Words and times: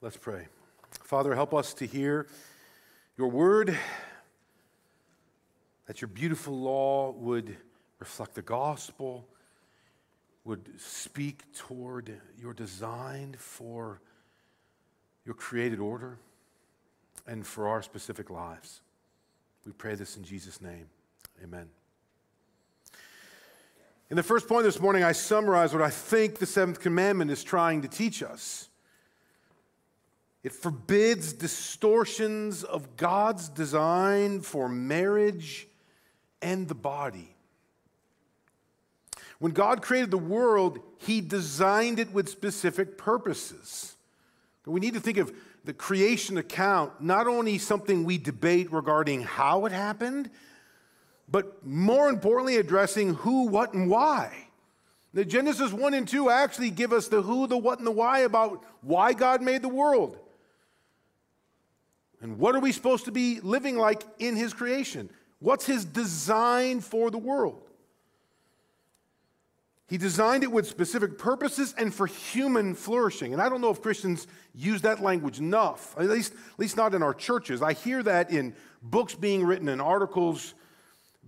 Let's 0.00 0.16
pray. 0.16 0.46
Father, 1.02 1.34
help 1.34 1.52
us 1.52 1.74
to 1.74 1.84
hear 1.84 2.28
your 3.16 3.26
word, 3.26 3.76
that 5.86 6.00
your 6.00 6.06
beautiful 6.06 6.56
law 6.56 7.10
would 7.10 7.56
reflect 7.98 8.36
the 8.36 8.42
gospel, 8.42 9.26
would 10.44 10.80
speak 10.80 11.52
toward 11.52 12.12
your 12.40 12.54
design 12.54 13.34
for 13.38 14.00
your 15.26 15.34
created 15.34 15.80
order 15.80 16.18
and 17.26 17.44
for 17.44 17.66
our 17.66 17.82
specific 17.82 18.30
lives. 18.30 18.82
We 19.66 19.72
pray 19.72 19.96
this 19.96 20.16
in 20.16 20.22
Jesus' 20.22 20.60
name. 20.60 20.86
Amen. 21.42 21.68
In 24.10 24.16
the 24.16 24.22
first 24.22 24.46
point 24.46 24.62
this 24.62 24.78
morning, 24.78 25.02
I 25.02 25.10
summarize 25.10 25.72
what 25.72 25.82
I 25.82 25.90
think 25.90 26.38
the 26.38 26.46
seventh 26.46 26.78
commandment 26.78 27.32
is 27.32 27.42
trying 27.42 27.82
to 27.82 27.88
teach 27.88 28.22
us. 28.22 28.67
It 30.42 30.52
forbids 30.52 31.32
distortions 31.32 32.62
of 32.62 32.96
God's 32.96 33.48
design 33.48 34.40
for 34.40 34.68
marriage 34.68 35.66
and 36.40 36.68
the 36.68 36.74
body. 36.74 37.34
When 39.38 39.52
God 39.52 39.82
created 39.82 40.10
the 40.10 40.18
world, 40.18 40.80
He 40.98 41.20
designed 41.20 41.98
it 41.98 42.12
with 42.12 42.28
specific 42.28 42.98
purposes. 42.98 43.94
We 44.64 44.80
need 44.80 44.94
to 44.94 45.00
think 45.00 45.18
of 45.18 45.32
the 45.64 45.72
creation 45.72 46.38
account 46.38 47.00
not 47.00 47.26
only 47.26 47.58
something 47.58 48.04
we 48.04 48.18
debate 48.18 48.72
regarding 48.72 49.22
how 49.22 49.64
it 49.66 49.72
happened, 49.72 50.30
but 51.28 51.64
more 51.64 52.08
importantly, 52.08 52.56
addressing 52.56 53.14
who, 53.14 53.48
what, 53.48 53.74
and 53.74 53.90
why. 53.90 54.48
The 55.14 55.24
Genesis 55.24 55.72
1 55.72 55.94
and 55.94 56.06
2 56.06 56.30
actually 56.30 56.70
give 56.70 56.92
us 56.92 57.08
the 57.08 57.22
who, 57.22 57.46
the 57.46 57.56
what, 57.56 57.78
and 57.78 57.86
the 57.86 57.92
why 57.92 58.20
about 58.20 58.64
why 58.82 59.12
God 59.12 59.42
made 59.42 59.62
the 59.62 59.68
world. 59.68 60.18
And 62.20 62.38
what 62.38 62.54
are 62.54 62.60
we 62.60 62.72
supposed 62.72 63.04
to 63.04 63.12
be 63.12 63.40
living 63.40 63.76
like 63.76 64.02
in 64.18 64.36
His 64.36 64.52
creation? 64.52 65.10
What's 65.38 65.66
His 65.66 65.84
design 65.84 66.80
for 66.80 67.10
the 67.10 67.18
world? 67.18 67.68
He 69.88 69.96
designed 69.96 70.42
it 70.42 70.52
with 70.52 70.66
specific 70.66 71.16
purposes 71.16 71.74
and 71.78 71.94
for 71.94 72.06
human 72.06 72.74
flourishing. 72.74 73.32
And 73.32 73.40
I 73.40 73.48
don't 73.48 73.62
know 73.62 73.70
if 73.70 73.80
Christians 73.80 74.26
use 74.54 74.82
that 74.82 75.00
language 75.00 75.38
enough, 75.38 75.94
at 75.98 76.10
least, 76.10 76.34
at 76.34 76.58
least 76.58 76.76
not 76.76 76.94
in 76.94 77.02
our 77.02 77.14
churches. 77.14 77.62
I 77.62 77.72
hear 77.72 78.02
that 78.02 78.30
in 78.30 78.54
books 78.82 79.14
being 79.14 79.44
written 79.44 79.68
and 79.68 79.80
articles 79.80 80.54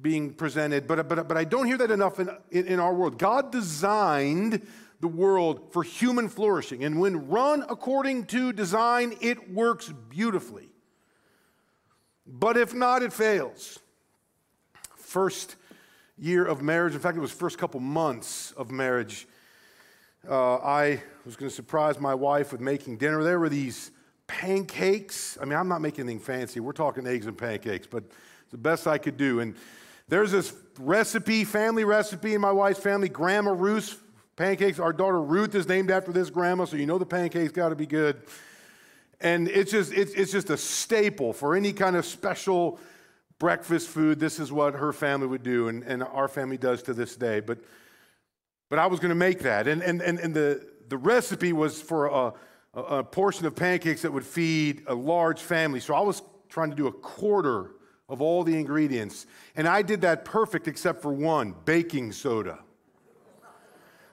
being 0.02 0.34
presented, 0.34 0.86
but, 0.86 1.08
but, 1.08 1.26
but 1.26 1.36
I 1.36 1.44
don't 1.44 1.66
hear 1.66 1.78
that 1.78 1.90
enough 1.90 2.20
in, 2.20 2.30
in, 2.50 2.66
in 2.66 2.80
our 2.80 2.92
world. 2.92 3.18
God 3.18 3.50
designed 3.50 4.66
the 5.00 5.08
world 5.08 5.72
for 5.72 5.82
human 5.82 6.28
flourishing. 6.28 6.84
And 6.84 7.00
when 7.00 7.28
run 7.28 7.64
according 7.68 8.26
to 8.26 8.52
design, 8.52 9.14
it 9.22 9.50
works 9.50 9.90
beautifully. 10.10 10.69
But 12.30 12.56
if 12.56 12.72
not, 12.72 13.02
it 13.02 13.12
fails. 13.12 13.80
First 14.96 15.56
year 16.16 16.44
of 16.44 16.62
marriage, 16.62 16.94
in 16.94 17.00
fact, 17.00 17.16
it 17.16 17.20
was 17.20 17.32
first 17.32 17.58
couple 17.58 17.80
months 17.80 18.52
of 18.52 18.70
marriage, 18.70 19.26
uh, 20.28 20.56
I 20.56 21.02
was 21.24 21.34
going 21.34 21.48
to 21.48 21.54
surprise 21.54 21.98
my 21.98 22.14
wife 22.14 22.52
with 22.52 22.60
making 22.60 22.98
dinner. 22.98 23.24
There 23.24 23.40
were 23.40 23.48
these 23.48 23.90
pancakes. 24.26 25.38
I 25.40 25.44
mean, 25.44 25.58
I'm 25.58 25.66
not 25.66 25.80
making 25.80 26.04
anything 26.04 26.20
fancy. 26.20 26.60
We're 26.60 26.72
talking 26.72 27.06
eggs 27.06 27.26
and 27.26 27.36
pancakes, 27.36 27.86
but 27.86 28.04
it's 28.04 28.52
the 28.52 28.58
best 28.58 28.86
I 28.86 28.98
could 28.98 29.16
do. 29.16 29.40
And 29.40 29.56
there's 30.08 30.30
this 30.30 30.52
recipe, 30.78 31.44
family 31.44 31.84
recipe 31.84 32.34
in 32.34 32.40
my 32.40 32.52
wife's 32.52 32.80
family, 32.80 33.08
Grandma 33.08 33.52
Ruth's 33.52 33.96
pancakes. 34.36 34.78
Our 34.78 34.92
daughter 34.92 35.20
Ruth 35.20 35.54
is 35.54 35.66
named 35.66 35.90
after 35.90 36.12
this 36.12 36.30
grandma, 36.30 36.66
so 36.66 36.76
you 36.76 36.86
know 36.86 36.98
the 36.98 37.06
pancakes 37.06 37.50
got 37.50 37.70
to 37.70 37.76
be 37.76 37.86
good. 37.86 38.22
And 39.20 39.48
it's 39.48 39.70
just, 39.70 39.92
it's, 39.92 40.12
it's 40.14 40.32
just 40.32 40.50
a 40.50 40.56
staple 40.56 41.32
for 41.32 41.54
any 41.54 41.72
kind 41.72 41.96
of 41.96 42.06
special 42.06 42.78
breakfast 43.38 43.88
food. 43.88 44.18
This 44.18 44.38
is 44.38 44.50
what 44.50 44.74
her 44.74 44.92
family 44.92 45.26
would 45.26 45.42
do, 45.42 45.68
and, 45.68 45.82
and 45.82 46.02
our 46.02 46.28
family 46.28 46.56
does 46.56 46.82
to 46.84 46.94
this 46.94 47.16
day. 47.16 47.40
But, 47.40 47.58
but 48.68 48.78
I 48.78 48.86
was 48.86 49.00
going 49.00 49.10
to 49.10 49.14
make 49.14 49.40
that. 49.40 49.68
And, 49.68 49.82
and, 49.82 50.00
and, 50.00 50.18
and 50.18 50.34
the, 50.34 50.66
the 50.88 50.96
recipe 50.96 51.52
was 51.52 51.82
for 51.82 52.06
a, 52.06 52.32
a 52.74 53.04
portion 53.04 53.46
of 53.46 53.54
pancakes 53.54 54.02
that 54.02 54.12
would 54.12 54.24
feed 54.24 54.84
a 54.86 54.94
large 54.94 55.40
family. 55.40 55.80
So 55.80 55.94
I 55.94 56.00
was 56.00 56.22
trying 56.48 56.70
to 56.70 56.76
do 56.76 56.86
a 56.86 56.92
quarter 56.92 57.72
of 58.08 58.20
all 58.20 58.42
the 58.42 58.58
ingredients. 58.58 59.26
And 59.54 59.68
I 59.68 59.82
did 59.82 60.00
that 60.00 60.24
perfect 60.24 60.66
except 60.66 61.02
for 61.02 61.12
one 61.12 61.54
baking 61.64 62.12
soda. 62.12 62.58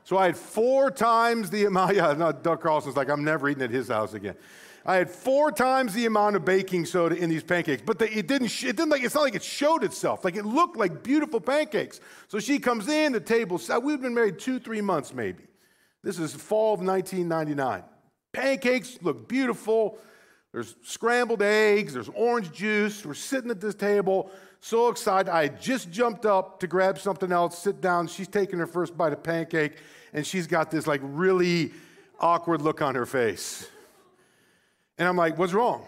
So 0.03 0.17
I 0.17 0.27
had 0.27 0.37
four 0.37 0.89
times 0.89 1.49
the 1.49 1.65
amount. 1.65 1.95
Yeah, 1.95 2.13
no, 2.13 2.31
Doug 2.31 2.61
Carlson's 2.61 2.95
like, 2.95 3.09
I'm 3.09 3.23
never 3.23 3.49
eating 3.49 3.63
at 3.63 3.71
his 3.71 3.89
house 3.89 4.13
again. 4.13 4.35
I 4.87 4.95
had 4.95 5.09
four 5.09 5.51
times 5.51 5.93
the 5.93 6.05
amount 6.05 6.37
of 6.37 6.45
baking 6.45 6.85
soda 6.85 7.15
in 7.15 7.29
these 7.29 7.43
pancakes, 7.43 7.83
but 7.85 8.01
it 8.01 8.25
didn't. 8.25 8.45
It 8.63 8.77
didn't 8.77 8.87
like. 8.87 9.03
It's 9.03 9.15
not 9.15 9.21
like 9.21 9.35
it 9.35 9.43
showed 9.43 9.83
itself. 9.83 10.23
Like 10.23 10.37
it 10.37 10.45
looked 10.45 10.77
like 10.77 11.03
beautiful 11.03 11.41
pancakes. 11.41 11.99
So 12.29 12.39
she 12.39 12.57
comes 12.57 12.87
in. 12.87 13.11
The 13.11 13.19
table. 13.19 13.59
We've 13.83 14.01
been 14.01 14.15
married 14.15 14.39
two, 14.39 14.59
three 14.59 14.79
months 14.79 15.13
maybe. 15.13 15.43
This 16.03 16.19
is 16.19 16.33
fall 16.33 16.73
of 16.73 16.79
1999. 16.79 17.83
Pancakes 18.31 18.97
look 19.01 19.27
beautiful. 19.27 19.99
There's 20.53 20.75
scrambled 20.83 21.41
eggs, 21.41 21.93
there's 21.93 22.09
orange 22.09 22.51
juice. 22.53 23.05
We're 23.05 23.13
sitting 23.13 23.51
at 23.51 23.59
this 23.59 23.75
table, 23.75 24.31
so 24.61 24.87
excited. 24.87 25.29
I 25.29 25.49
just 25.49 25.91
jumped 25.91 26.25
up 26.25 26.61
to 26.61 26.67
grab 26.67 26.97
something 26.97 27.31
else, 27.31 27.59
sit 27.59 27.81
down. 27.81 28.07
She's 28.07 28.29
taking 28.29 28.57
her 28.59 28.65
first 28.65 28.97
bite 28.97 29.11
of 29.11 29.21
pancake, 29.21 29.73
and 30.13 30.25
she's 30.25 30.47
got 30.47 30.71
this 30.71 30.87
like 30.87 31.01
really 31.03 31.73
awkward 32.19 32.61
look 32.61 32.81
on 32.81 32.95
her 32.95 33.05
face. 33.05 33.67
And 34.97 35.07
I'm 35.07 35.17
like, 35.17 35.37
what's 35.37 35.53
wrong? 35.53 35.85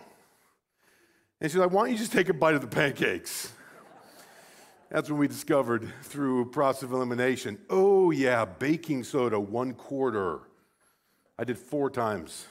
And 1.41 1.49
she's 1.49 1.59
like, 1.59 1.71
why 1.71 1.83
don't 1.83 1.91
you 1.91 1.97
just 1.97 2.11
take 2.11 2.29
a 2.29 2.33
bite 2.33 2.55
of 2.55 2.61
the 2.61 2.67
pancakes? 2.67 3.51
That's 4.91 5.09
when 5.09 5.19
we 5.19 5.27
discovered 5.27 5.91
through 6.03 6.49
process 6.49 6.83
of 6.83 6.91
elimination 6.91 7.59
oh, 7.69 8.11
yeah, 8.11 8.45
baking 8.45 9.03
soda, 9.03 9.39
one 9.39 9.73
quarter. 9.73 10.39
I 11.37 11.43
did 11.43 11.57
four 11.57 11.89
times. 11.89 12.45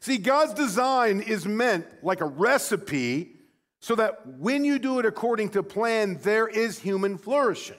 See, 0.00 0.18
God's 0.18 0.52
design 0.52 1.20
is 1.20 1.46
meant 1.46 1.86
like 2.02 2.20
a 2.20 2.26
recipe 2.26 3.36
so 3.80 3.94
that 3.94 4.26
when 4.26 4.64
you 4.64 4.78
do 4.78 4.98
it 4.98 5.06
according 5.06 5.50
to 5.50 5.62
plan, 5.62 6.18
there 6.22 6.48
is 6.48 6.78
human 6.78 7.16
flourishing. 7.16 7.76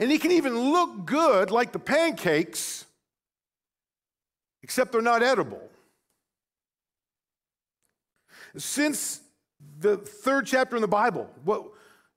And 0.00 0.10
it 0.10 0.20
can 0.20 0.32
even 0.32 0.72
look 0.72 1.04
good 1.06 1.50
like 1.50 1.72
the 1.72 1.78
pancakes, 1.78 2.86
except 4.62 4.92
they're 4.92 5.02
not 5.02 5.22
edible. 5.22 5.70
Since 8.56 9.20
the 9.78 9.96
third 9.96 10.46
chapter 10.46 10.76
in 10.76 10.82
the 10.82 10.88
Bible, 10.88 11.30
what 11.44 11.64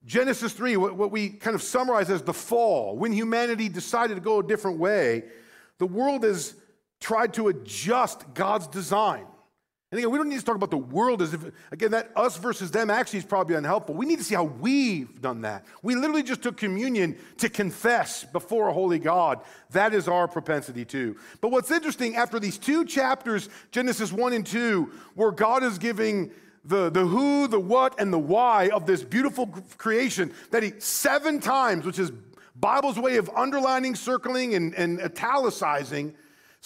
Genesis 0.05 0.53
3, 0.53 0.77
what, 0.77 0.95
what 0.95 1.11
we 1.11 1.29
kind 1.29 1.55
of 1.55 1.61
summarize 1.61 2.09
as 2.09 2.21
the 2.21 2.33
fall, 2.33 2.95
when 2.97 3.11
humanity 3.11 3.69
decided 3.69 4.15
to 4.15 4.21
go 4.21 4.39
a 4.39 4.43
different 4.43 4.77
way, 4.77 5.23
the 5.77 5.85
world 5.85 6.23
has 6.23 6.55
tried 6.99 7.33
to 7.33 7.47
adjust 7.47 8.33
God's 8.33 8.67
design. 8.67 9.25
And 9.95 9.99
again, 9.99 10.11
we 10.11 10.17
don't 10.17 10.27
need 10.27 10.39
to 10.39 10.45
talk 10.45 10.57
about 10.57 10.71
the 10.71 10.77
world 10.77 11.21
as 11.21 11.33
if, 11.33 11.41
again, 11.71 11.91
that 11.91 12.11
us 12.17 12.35
versus 12.35 12.69
them 12.69 12.89
actually 12.89 13.19
is 13.19 13.25
probably 13.25 13.55
unhelpful. 13.55 13.95
We 13.95 14.05
need 14.05 14.17
to 14.17 14.25
see 14.25 14.35
how 14.35 14.43
we've 14.43 15.21
done 15.21 15.43
that. 15.43 15.63
We 15.83 15.95
literally 15.95 16.21
just 16.21 16.41
took 16.41 16.57
communion 16.57 17.15
to 17.37 17.47
confess 17.47 18.25
before 18.25 18.67
a 18.67 18.73
holy 18.73 18.99
God. 18.99 19.39
That 19.69 19.93
is 19.93 20.09
our 20.09 20.27
propensity 20.27 20.83
too. 20.83 21.15
But 21.39 21.51
what's 21.51 21.71
interesting, 21.71 22.17
after 22.17 22.41
these 22.41 22.57
two 22.57 22.83
chapters, 22.83 23.47
Genesis 23.71 24.11
1 24.11 24.33
and 24.33 24.45
2, 24.45 24.91
where 25.13 25.31
God 25.31 25.63
is 25.63 25.77
giving 25.77 26.29
the, 26.65 26.89
the 26.89 27.05
who, 27.05 27.47
the 27.47 27.57
what, 27.57 27.97
and 27.97 28.11
the 28.11 28.19
why 28.19 28.71
of 28.73 28.85
this 28.85 29.01
beautiful 29.01 29.47
creation, 29.77 30.33
that 30.51 30.61
he 30.61 30.73
seven 30.77 31.39
times, 31.39 31.85
which 31.85 31.99
is 31.99 32.11
Bible's 32.57 32.99
way 32.99 33.15
of 33.15 33.29
underlining, 33.33 33.95
circling, 33.95 34.55
and, 34.55 34.73
and 34.75 34.99
italicizing, 34.99 36.15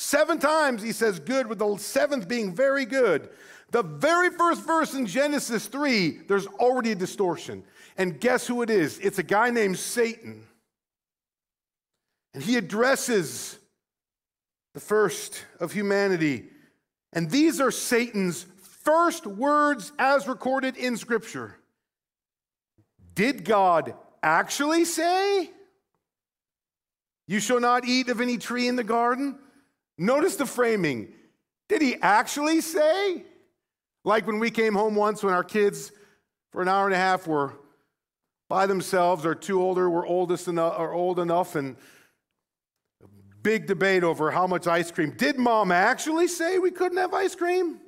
Seven 0.02 0.40
times 0.40 0.82
he 0.82 0.94
says 0.94 1.20
good, 1.20 1.48
with 1.48 1.60
the 1.60 1.76
seventh 1.76 2.30
being 2.30 2.56
very 2.56 2.86
good. 2.86 3.28
The 3.72 3.84
very 3.84 4.30
first 4.30 4.66
verse 4.66 4.94
in 4.94 5.06
Genesis 5.06 5.68
3, 5.68 6.22
there's 6.30 6.48
already 6.48 6.94
a 6.94 6.96
distortion. 6.96 7.66
And 7.98 8.18
guess 8.18 8.48
who 8.48 8.62
it 8.62 8.70
is? 8.70 8.98
It's 9.00 9.20
a 9.20 9.24
guy 9.24 9.50
named 9.50 9.78
Satan. 9.78 10.48
And 12.34 12.42
he 12.42 12.56
addresses 12.56 13.60
the 14.74 14.80
first 14.80 15.44
of 15.60 15.74
humanity. 15.74 16.46
And 17.12 17.30
these 17.30 17.60
are 17.60 17.70
Satan's 17.70 18.46
first 18.86 19.28
words 19.28 19.92
as 20.00 20.30
recorded 20.30 20.78
in 20.78 20.96
Scripture. 20.96 21.58
Did 23.16 23.44
God 23.44 23.96
actually 24.24 24.86
say, 24.86 25.50
You 27.28 27.42
shall 27.42 27.60
not 27.60 27.84
eat 27.84 28.08
of 28.08 28.22
any 28.22 28.38
tree 28.38 28.70
in 28.70 28.78
the 28.78 28.84
garden? 28.86 29.38
Notice 30.00 30.38
the 30.38 30.46
framing. 30.46 31.10
Did 31.68 31.82
he 31.82 31.98
actually 32.02 32.62
say? 32.62 33.24
Like 34.06 34.26
when 34.26 34.40
we 34.40 34.50
came 34.50 34.74
home 34.74 34.96
once 34.96 35.22
when 35.22 35.34
our 35.34 35.44
kids, 35.44 35.92
for 36.52 36.62
an 36.62 36.70
hour 36.70 36.86
and 36.86 36.96
a 36.96 36.98
half, 36.98 37.28
were 37.28 37.54
by 38.48 38.66
themselves 38.66 39.26
or 39.26 39.36
too 39.36 39.62
older, 39.62 39.90
were 39.90 40.06
oldest 40.06 40.48
enough 40.48 40.80
or 40.80 40.94
old 40.94 41.20
enough, 41.20 41.56
and 41.56 41.76
big 43.44 43.68
debate 43.68 44.04
over 44.04 44.32
how 44.32 44.48
much 44.48 44.68
ice 44.68 44.90
cream. 44.90 45.12
Did 45.12 45.38
mom 45.38 45.72
actually 45.72 46.28
say 46.28 46.60
we 46.60 46.72
couldn't 46.72 46.98
have 46.98 47.14
ice 47.14 47.36
cream? 47.36 47.80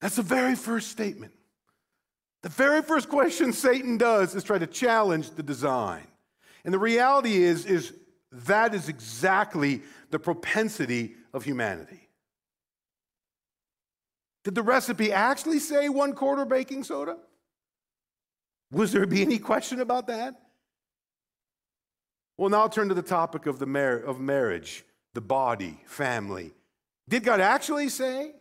That's 0.00 0.16
the 0.16 0.22
very 0.22 0.54
first 0.54 0.90
statement. 0.90 1.32
The 2.42 2.50
very 2.50 2.82
first 2.82 3.08
question 3.08 3.52
Satan 3.52 3.96
does 3.96 4.34
is 4.34 4.44
try 4.44 4.58
to 4.58 4.66
challenge 4.66 5.30
the 5.30 5.42
design. 5.42 6.06
And 6.64 6.72
the 6.72 6.78
reality 6.78 7.42
is, 7.42 7.66
is 7.66 7.92
that 8.46 8.74
is 8.74 8.88
exactly 8.88 9.82
the 10.10 10.18
propensity 10.18 11.14
of 11.32 11.44
humanity. 11.44 12.08
Did 14.42 14.54
the 14.54 14.62
recipe 14.62 15.12
actually 15.12 15.58
say 15.58 15.88
one 15.88 16.12
quarter 16.12 16.44
baking 16.44 16.84
soda? 16.84 17.16
Was 18.70 18.92
there 18.92 19.06
be 19.06 19.22
any 19.22 19.38
question 19.38 19.80
about 19.80 20.08
that? 20.08 20.34
Well, 22.36 22.50
now 22.50 22.62
I'll 22.62 22.68
turn 22.68 22.88
to 22.88 22.94
the 22.94 23.02
topic 23.02 23.46
of, 23.46 23.58
the 23.58 23.66
mar- 23.66 23.96
of 23.96 24.20
marriage, 24.20 24.84
the 25.14 25.20
body, 25.20 25.80
family. 25.86 26.52
Did 27.08 27.22
God 27.22 27.40
actually 27.40 27.88
say 27.88 28.32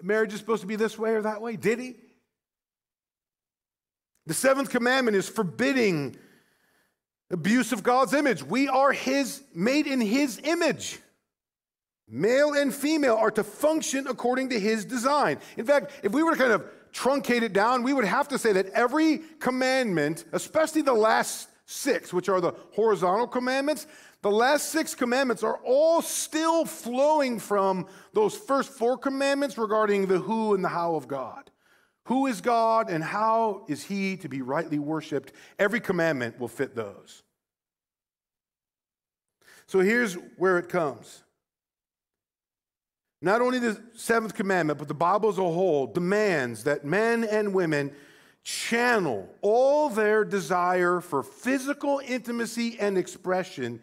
marriage 0.00 0.32
is 0.32 0.38
supposed 0.38 0.60
to 0.62 0.66
be 0.66 0.76
this 0.76 0.98
way 0.98 1.14
or 1.14 1.22
that 1.22 1.42
way? 1.42 1.56
Did 1.56 1.80
He? 1.80 1.96
The 4.26 4.34
seventh 4.34 4.70
commandment 4.70 5.16
is 5.16 5.28
forbidding 5.28 6.16
abuse 7.32 7.72
of 7.72 7.82
God's 7.82 8.12
image. 8.12 8.42
We 8.42 8.68
are 8.68 8.92
His, 8.92 9.42
made 9.54 9.86
in 9.86 10.00
His 10.00 10.40
image. 10.44 11.00
Male 12.08 12.52
and 12.52 12.72
female 12.72 13.16
are 13.16 13.30
to 13.30 13.42
function 13.42 14.06
according 14.06 14.50
to 14.50 14.60
His 14.60 14.84
design. 14.84 15.38
In 15.56 15.64
fact, 15.64 15.92
if 16.02 16.12
we 16.12 16.22
were 16.22 16.32
to 16.32 16.38
kind 16.38 16.52
of 16.52 16.64
truncate 16.92 17.42
it 17.42 17.54
down, 17.54 17.82
we 17.82 17.94
would 17.94 18.04
have 18.04 18.28
to 18.28 18.38
say 18.38 18.52
that 18.52 18.66
every 18.68 19.22
commandment, 19.40 20.26
especially 20.32 20.82
the 20.82 20.92
last 20.92 21.48
six, 21.64 22.12
which 22.12 22.28
are 22.28 22.40
the 22.40 22.52
horizontal 22.74 23.26
commandments, 23.26 23.86
the 24.20 24.30
last 24.30 24.68
six 24.68 24.94
commandments 24.94 25.42
are 25.42 25.58
all 25.64 26.02
still 26.02 26.64
flowing 26.64 27.38
from 27.38 27.86
those 28.12 28.36
first 28.36 28.70
four 28.70 28.98
commandments 28.98 29.56
regarding 29.56 30.06
the 30.06 30.18
who 30.18 30.54
and 30.54 30.62
the 30.62 30.68
how 30.68 30.94
of 30.94 31.08
God. 31.08 31.50
Who 32.06 32.26
is 32.26 32.40
God 32.40 32.90
and 32.90 33.02
how 33.02 33.64
is 33.68 33.84
he 33.84 34.16
to 34.18 34.28
be 34.28 34.42
rightly 34.42 34.78
worshiped? 34.78 35.32
Every 35.58 35.80
commandment 35.80 36.38
will 36.40 36.48
fit 36.48 36.74
those. 36.74 37.22
So 39.66 39.80
here's 39.80 40.14
where 40.36 40.58
it 40.58 40.68
comes. 40.68 41.22
Not 43.20 43.40
only 43.40 43.60
the 43.60 43.80
seventh 43.94 44.34
commandment, 44.34 44.80
but 44.80 44.88
the 44.88 44.94
Bible 44.94 45.28
as 45.28 45.38
a 45.38 45.42
whole 45.42 45.86
demands 45.86 46.64
that 46.64 46.84
men 46.84 47.22
and 47.22 47.54
women 47.54 47.92
channel 48.42 49.32
all 49.40 49.88
their 49.88 50.24
desire 50.24 51.00
for 51.00 51.22
physical 51.22 52.00
intimacy 52.04 52.76
and 52.80 52.98
expression 52.98 53.80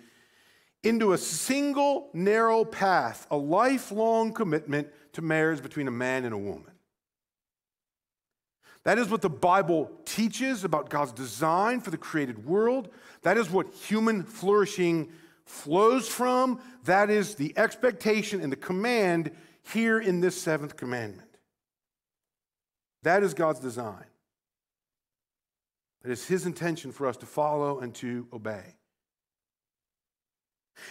into 0.83 1.13
a 1.13 1.17
single 1.17 2.09
narrow 2.13 2.65
path, 2.65 3.27
a 3.31 3.37
lifelong 3.37 4.33
commitment 4.33 4.89
to 5.13 5.21
marriage 5.21 5.63
between 5.63 5.87
a 5.87 5.91
man 5.91 6.25
and 6.25 6.33
a 6.33 6.37
woman. 6.37 6.71
That 8.85 8.97
is 8.97 9.09
what 9.09 9.21
the 9.21 9.29
Bible 9.29 9.91
teaches 10.05 10.63
about 10.63 10.89
God's 10.89 11.11
design 11.11 11.81
for 11.81 11.91
the 11.91 11.97
created 11.97 12.45
world. 12.45 12.89
That 13.23 13.37
is 13.37 13.49
what 13.49 13.73
human 13.73 14.23
flourishing 14.23 15.11
flows 15.45 16.07
from. 16.07 16.61
That 16.85 17.09
is 17.09 17.35
the 17.35 17.53
expectation 17.57 18.41
and 18.41 18.51
the 18.51 18.57
command 18.57 19.31
here 19.73 19.99
in 19.99 20.21
this 20.21 20.39
seventh 20.39 20.77
commandment. 20.77 21.29
That 23.03 23.23
is 23.23 23.33
God's 23.33 23.59
design. 23.59 24.05
It 26.03 26.11
is 26.11 26.25
His 26.25 26.45
intention 26.45 26.91
for 26.91 27.07
us 27.07 27.17
to 27.17 27.25
follow 27.25 27.79
and 27.79 27.93
to 27.95 28.27
obey. 28.31 28.78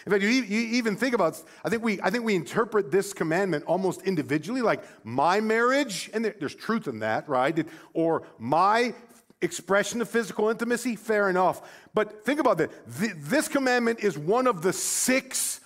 In 0.06 0.12
fact, 0.12 0.23
you, 0.23 0.29
even 0.31 0.96
think 0.96 1.14
about, 1.14 1.43
I 1.64 1.69
think, 1.69 1.82
we, 1.82 2.00
I 2.02 2.11
think 2.11 2.25
we 2.25 2.35
interpret 2.35 2.90
this 2.90 3.12
commandment 3.12 3.64
almost 3.64 4.02
individually, 4.02 4.62
like 4.62 4.82
my 5.05 5.40
marriage, 5.40 6.11
and 6.12 6.25
there's 6.25 6.55
truth 6.55 6.88
in 6.88 7.00
that, 7.00 7.29
right? 7.29 7.67
Or 7.94 8.23
my 8.38 8.94
expression 9.40 10.00
of 10.00 10.08
physical 10.08 10.49
intimacy, 10.49 10.96
fair 10.96 11.29
enough. 11.31 11.62
But 11.94 12.25
think 12.25 12.40
about 12.40 12.58
that. 12.58 12.70
This 12.87 13.49
commandment 13.49 14.00
is 14.00 14.19
one 14.19 14.46
of 14.46 14.62
the 14.62 14.73
six 14.73 15.61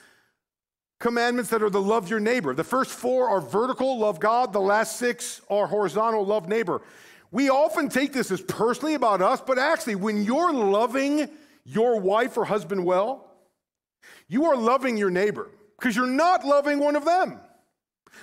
commandments 0.98 1.50
that 1.50 1.62
are 1.62 1.70
the 1.70 1.80
love 1.80 2.08
your 2.08 2.20
neighbor. 2.20 2.54
The 2.54 2.64
first 2.64 2.90
four 2.90 3.28
are 3.28 3.40
vertical, 3.40 3.98
love 3.98 4.20
God. 4.20 4.52
The 4.52 4.60
last 4.60 4.98
six 4.98 5.40
are 5.50 5.66
horizontal, 5.66 6.24
love 6.24 6.48
neighbor. 6.48 6.82
We 7.32 7.48
often 7.48 7.88
take 7.88 8.12
this 8.12 8.30
as 8.30 8.40
personally 8.42 8.94
about 8.94 9.22
us, 9.22 9.40
but 9.40 9.58
actually, 9.58 9.94
when 9.94 10.22
you're 10.22 10.52
loving 10.52 11.28
your 11.64 11.98
wife 11.98 12.36
or 12.36 12.44
husband 12.44 12.84
well, 12.84 13.31
you 14.28 14.46
are 14.46 14.56
loving 14.56 14.96
your 14.96 15.10
neighbor 15.10 15.50
because 15.78 15.96
you're 15.96 16.06
not 16.06 16.44
loving 16.44 16.78
one 16.78 16.96
of 16.96 17.04
them. 17.04 17.40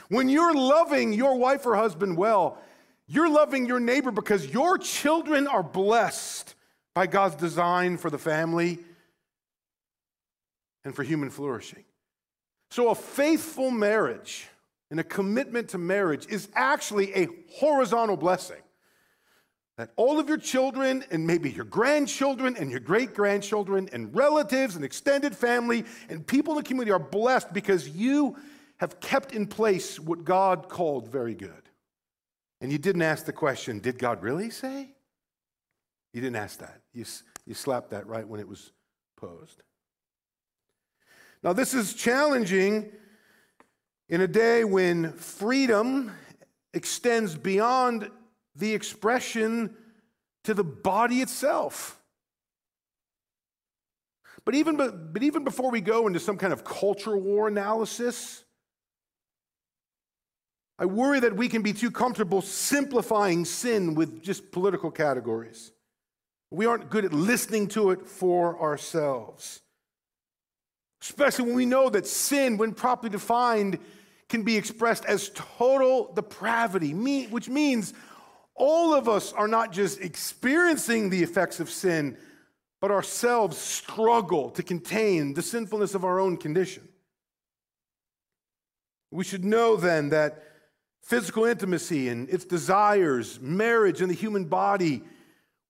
When 0.09 0.29
you're 0.29 0.53
loving 0.53 1.13
your 1.13 1.37
wife 1.37 1.65
or 1.65 1.75
husband 1.75 2.17
well, 2.17 2.57
you're 3.07 3.29
loving 3.29 3.65
your 3.65 3.79
neighbor 3.79 4.11
because 4.11 4.47
your 4.47 4.77
children 4.77 5.47
are 5.47 5.63
blessed 5.63 6.55
by 6.93 7.07
God's 7.07 7.35
design 7.35 7.97
for 7.97 8.09
the 8.09 8.17
family 8.17 8.79
and 10.83 10.95
for 10.95 11.03
human 11.03 11.29
flourishing. 11.29 11.83
So, 12.71 12.89
a 12.89 12.95
faithful 12.95 13.71
marriage 13.71 14.47
and 14.91 14.99
a 14.99 15.03
commitment 15.03 15.69
to 15.69 15.77
marriage 15.77 16.27
is 16.27 16.49
actually 16.55 17.13
a 17.15 17.27
horizontal 17.51 18.17
blessing 18.17 18.61
that 19.79 19.91
all 19.95 20.19
of 20.19 20.27
your 20.27 20.37
children 20.37 21.05
and 21.09 21.25
maybe 21.25 21.49
your 21.49 21.63
grandchildren 21.63 22.57
and 22.57 22.69
your 22.69 22.81
great 22.81 23.13
grandchildren 23.13 23.87
and 23.93 24.13
relatives 24.13 24.75
and 24.75 24.83
extended 24.83 25.33
family 25.33 25.85
and 26.09 26.27
people 26.27 26.51
in 26.51 26.57
the 26.57 26.63
community 26.63 26.91
are 26.91 26.99
blessed 26.99 27.53
because 27.53 27.87
you 27.87 28.35
have 28.79 28.99
kept 28.99 29.31
in 29.31 29.47
place 29.47 29.97
what 29.97 30.25
God 30.25 30.67
called 30.67 31.07
very 31.07 31.33
good. 31.33 31.69
And 32.59 32.73
you 32.73 32.77
didn't 32.77 33.03
ask 33.03 33.23
the 33.23 33.31
question, 33.31 33.79
did 33.79 33.97
God 33.97 34.21
really 34.21 34.49
say? 34.49 34.89
You 36.11 36.19
didn't 36.19 36.35
ask 36.35 36.59
that. 36.59 36.81
You, 36.93 37.05
you 37.45 37.53
slapped 37.53 37.91
that 37.91 38.05
right 38.05 38.27
when 38.27 38.41
it 38.41 38.49
was 38.49 38.73
posed. 39.15 39.63
Now, 41.41 41.53
this 41.53 41.73
is 41.73 41.93
challenging 41.93 42.91
in 44.09 44.19
a 44.19 44.27
day 44.27 44.65
when 44.65 45.13
freedom 45.13 46.11
extends 46.73 47.33
beyond 47.35 48.11
the 48.59 48.73
expression 48.73 49.75
to 50.43 50.53
the 50.53 50.63
body 50.63 51.21
itself. 51.21 51.99
But 54.45 54.55
even, 54.55 54.77
but 54.77 55.21
even 55.21 55.43
before 55.43 55.71
we 55.71 55.81
go 55.81 56.07
into 56.07 56.19
some 56.19 56.37
kind 56.37 56.53
of 56.53 56.63
culture 56.63 57.17
war 57.17 57.47
analysis, 57.47 58.43
I 60.77 60.85
worry 60.85 61.19
that 61.19 61.35
we 61.35 61.49
can 61.49 61.61
be 61.61 61.73
too 61.73 61.91
comfortable 61.91 62.41
simplifying 62.41 63.43
sin 63.43 63.95
with 63.95 64.23
just 64.23 64.51
political 64.51 64.91
categories. 64.91 65.71
We 66.51 66.65
aren't 66.65 66.89
good 66.89 67.05
at 67.05 67.13
listening 67.13 67.67
to 67.69 67.91
it 67.91 68.07
for 68.07 68.59
ourselves. 68.61 69.61
Especially 71.01 71.45
when 71.45 71.55
we 71.55 71.65
know 71.65 71.89
that 71.89 72.07
sin, 72.07 72.57
when 72.57 72.73
properly 72.73 73.09
defined, 73.09 73.77
can 74.29 74.43
be 74.43 74.55
expressed 74.55 75.05
as 75.05 75.31
total 75.33 76.13
depravity, 76.13 76.93
which 77.27 77.49
means 77.49 77.93
all 78.59 78.93
of 78.93 79.09
us 79.09 79.33
are 79.33 79.47
not 79.47 79.71
just 79.71 80.01
experiencing 80.01 81.09
the 81.09 81.23
effects 81.23 81.59
of 81.59 81.69
sin, 81.69 82.17
but 82.81 82.91
ourselves 82.91 83.57
struggle 83.57 84.51
to 84.51 84.61
contain 84.61 85.33
the 85.33 85.41
sinfulness 85.41 85.95
of 85.95 86.05
our 86.05 86.19
own 86.19 86.37
condition. 86.37 86.87
We 89.11 89.23
should 89.23 89.43
know 89.43 89.75
then 89.75 90.09
that 90.09 90.43
physical 91.01 91.45
intimacy 91.45 92.09
and 92.09 92.29
its 92.29 92.45
desires, 92.45 93.39
marriage 93.41 94.01
and 94.01 94.09
the 94.09 94.15
human 94.15 94.45
body 94.45 95.03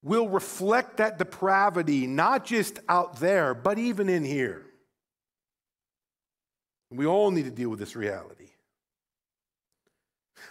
will 0.04 0.28
reflect 0.28 0.98
that 0.98 1.18
depravity, 1.18 2.08
not 2.08 2.46
just 2.46 2.80
out 2.90 3.20
there, 3.20 3.54
but 3.54 3.78
even 3.78 4.10
in 4.10 4.24
here. 4.24 4.66
We 6.92 7.06
all 7.06 7.32
need 7.32 7.46
to 7.46 7.52
deal 7.52 7.70
with 7.70 7.80
this 7.80 7.96
reality. 7.96 8.49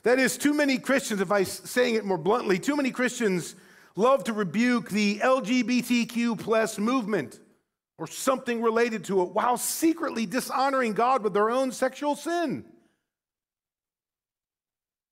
That 0.02 0.18
is, 0.18 0.38
too 0.38 0.54
many 0.54 0.78
Christians, 0.78 1.20
if 1.20 1.30
I'm 1.30 1.44
saying 1.44 1.94
it 1.94 2.04
more 2.04 2.18
bluntly, 2.18 2.58
too 2.58 2.76
many 2.76 2.90
Christians 2.90 3.54
love 3.96 4.24
to 4.24 4.32
rebuke 4.32 4.90
the 4.90 5.18
LGBTQ 5.18 6.38
plus 6.38 6.78
movement 6.78 7.40
or 7.98 8.06
something 8.06 8.62
related 8.62 9.04
to 9.04 9.22
it 9.22 9.30
while 9.30 9.56
secretly 9.56 10.24
dishonoring 10.24 10.92
God 10.92 11.24
with 11.24 11.34
their 11.34 11.50
own 11.50 11.72
sexual 11.72 12.14
sin. 12.14 12.64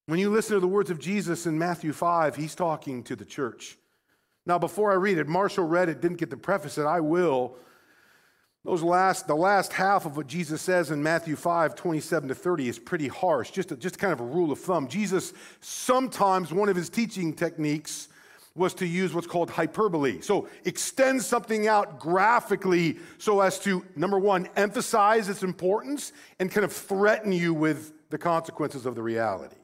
When 0.07 0.21
you 0.21 0.31
listen 0.31 0.55
to 0.55 0.61
the 0.61 0.69
words 0.69 0.91
of 0.91 1.01
Jesus 1.01 1.47
in 1.47 1.59
Matthew 1.59 1.93
5, 1.93 2.37
he's 2.37 2.55
talking 2.55 3.03
to 3.05 3.17
the 3.17 3.25
church. 3.25 3.77
Now, 4.47 4.57
before 4.57 4.93
I 4.93 4.95
read 4.95 5.19
it, 5.19 5.27
Marshall 5.27 5.65
read 5.65 5.89
it, 5.89 6.01
didn't 6.01 6.19
get 6.19 6.31
to 6.31 6.37
preface 6.37 6.79
it. 6.79 6.85
I 6.85 7.01
will. 7.01 7.57
Those 8.67 8.83
last, 8.83 9.29
the 9.29 9.37
last 9.37 9.73
half 9.73 10.07
of 10.07 10.17
what 10.17 10.27
Jesus 10.27 10.61
says 10.61 10.91
in 10.91 11.01
Matthew 11.01 11.37
5, 11.37 11.77
27 11.77 12.31
to 12.31 12.35
30 12.35 12.69
is 12.69 12.81
pretty 12.81 13.07
harsh, 13.07 13.53
just, 13.53 13.71
a, 13.71 13.77
just 13.77 13.97
kind 13.97 14.13
of 14.13 14.19
a 14.19 14.25
rule 14.25 14.51
of 14.51 14.59
thumb. 14.59 14.89
Jesus, 14.89 15.33
sometimes 15.61 16.53
one 16.53 16.69
of 16.69 16.75
his 16.75 16.89
teaching 16.89 17.33
techniques 17.33 18.09
was 18.57 18.75
to 18.75 18.85
use 18.85 19.15
what's 19.15 19.29
called 19.29 19.51
hyperbole. 19.51 20.21
So 20.21 20.49
extend 20.65 21.23
something 21.23 21.69
out 21.69 22.01
graphically 22.01 22.99
so 23.19 23.41
as 23.41 23.61
to, 23.61 23.85
number 23.95 24.19
one, 24.19 24.49
emphasize 24.57 25.29
its 25.29 25.45
importance 25.45 26.13
and 26.41 26.51
kind 26.51 26.65
of 26.65 26.73
threaten 26.73 27.31
you 27.31 27.55
with 27.55 27.93
the 28.11 28.19
consequences 28.19 28.85
of 28.85 28.97
the 28.97 29.03
reality. 29.03 29.55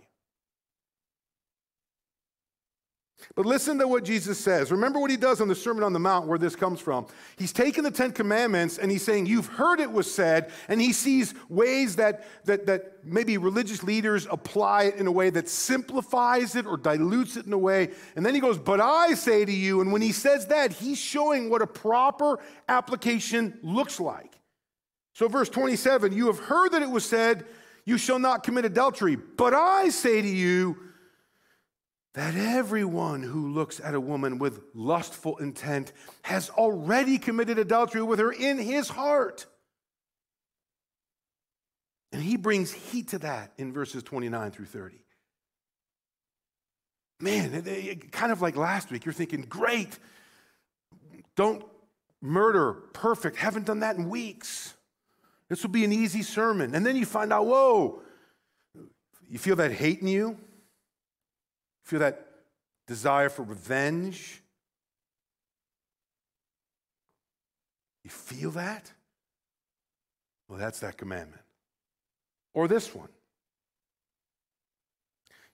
But 3.34 3.46
listen 3.46 3.78
to 3.78 3.88
what 3.88 4.04
Jesus 4.04 4.38
says. 4.38 4.70
Remember 4.70 4.98
what 4.98 5.10
he 5.10 5.16
does 5.16 5.40
on 5.40 5.48
the 5.48 5.54
Sermon 5.54 5.82
on 5.84 5.92
the 5.92 5.98
Mount, 5.98 6.26
where 6.26 6.38
this 6.38 6.54
comes 6.54 6.80
from. 6.80 7.06
He's 7.36 7.52
taken 7.52 7.84
the 7.84 7.90
Ten 7.90 8.12
Commandments 8.12 8.78
and 8.78 8.90
he's 8.90 9.02
saying, 9.02 9.26
You've 9.26 9.46
heard 9.46 9.80
it 9.80 9.90
was 9.90 10.12
said, 10.12 10.50
and 10.68 10.80
he 10.80 10.92
sees 10.92 11.34
ways 11.48 11.96
that, 11.96 12.24
that, 12.44 12.66
that 12.66 13.04
maybe 13.04 13.38
religious 13.38 13.82
leaders 13.82 14.26
apply 14.30 14.84
it 14.84 14.96
in 14.96 15.06
a 15.06 15.12
way 15.12 15.30
that 15.30 15.48
simplifies 15.48 16.56
it 16.56 16.66
or 16.66 16.76
dilutes 16.76 17.36
it 17.36 17.46
in 17.46 17.52
a 17.52 17.58
way. 17.58 17.90
And 18.16 18.24
then 18.24 18.34
he 18.34 18.40
goes, 18.40 18.58
But 18.58 18.80
I 18.80 19.14
say 19.14 19.44
to 19.44 19.52
you, 19.52 19.80
and 19.80 19.92
when 19.92 20.02
he 20.02 20.12
says 20.12 20.46
that, 20.46 20.72
he's 20.72 20.98
showing 20.98 21.50
what 21.50 21.62
a 21.62 21.66
proper 21.66 22.38
application 22.68 23.58
looks 23.62 24.00
like. 24.00 24.38
So, 25.14 25.28
verse 25.28 25.48
27 25.48 26.12
You 26.12 26.26
have 26.26 26.38
heard 26.38 26.72
that 26.72 26.82
it 26.82 26.90
was 26.90 27.04
said, 27.04 27.46
You 27.84 27.98
shall 27.98 28.18
not 28.18 28.42
commit 28.42 28.64
adultery. 28.64 29.16
But 29.16 29.54
I 29.54 29.88
say 29.90 30.22
to 30.22 30.28
you, 30.28 30.76
that 32.14 32.34
everyone 32.34 33.22
who 33.22 33.52
looks 33.52 33.80
at 33.80 33.94
a 33.94 34.00
woman 34.00 34.38
with 34.38 34.60
lustful 34.74 35.38
intent 35.38 35.92
has 36.22 36.50
already 36.50 37.18
committed 37.18 37.58
adultery 37.58 38.02
with 38.02 38.18
her 38.18 38.30
in 38.30 38.58
his 38.58 38.88
heart. 38.88 39.46
And 42.12 42.22
he 42.22 42.36
brings 42.36 42.70
heat 42.70 43.08
to 43.08 43.18
that 43.20 43.52
in 43.56 43.72
verses 43.72 44.02
29 44.02 44.50
through 44.50 44.66
30. 44.66 44.96
Man, 47.20 48.00
kind 48.10 48.32
of 48.32 48.42
like 48.42 48.56
last 48.56 48.90
week, 48.90 49.06
you're 49.06 49.14
thinking, 49.14 49.42
great, 49.48 49.98
don't 51.34 51.64
murder, 52.20 52.74
perfect, 52.92 53.36
haven't 53.36 53.64
done 53.64 53.80
that 53.80 53.96
in 53.96 54.10
weeks. 54.10 54.74
This 55.48 55.62
will 55.62 55.70
be 55.70 55.84
an 55.84 55.92
easy 55.92 56.22
sermon. 56.22 56.74
And 56.74 56.84
then 56.84 56.96
you 56.96 57.06
find 57.06 57.32
out, 57.32 57.46
whoa, 57.46 58.02
you 59.28 59.38
feel 59.38 59.56
that 59.56 59.72
hate 59.72 60.00
in 60.00 60.08
you? 60.08 60.36
Feel 61.84 62.00
that 62.00 62.26
desire 62.86 63.28
for 63.28 63.42
revenge? 63.42 64.42
You 68.04 68.10
feel 68.10 68.50
that? 68.52 68.90
Well, 70.48 70.58
that's 70.58 70.80
that 70.80 70.96
commandment. 70.96 71.42
Or 72.54 72.68
this 72.68 72.94
one. 72.94 73.08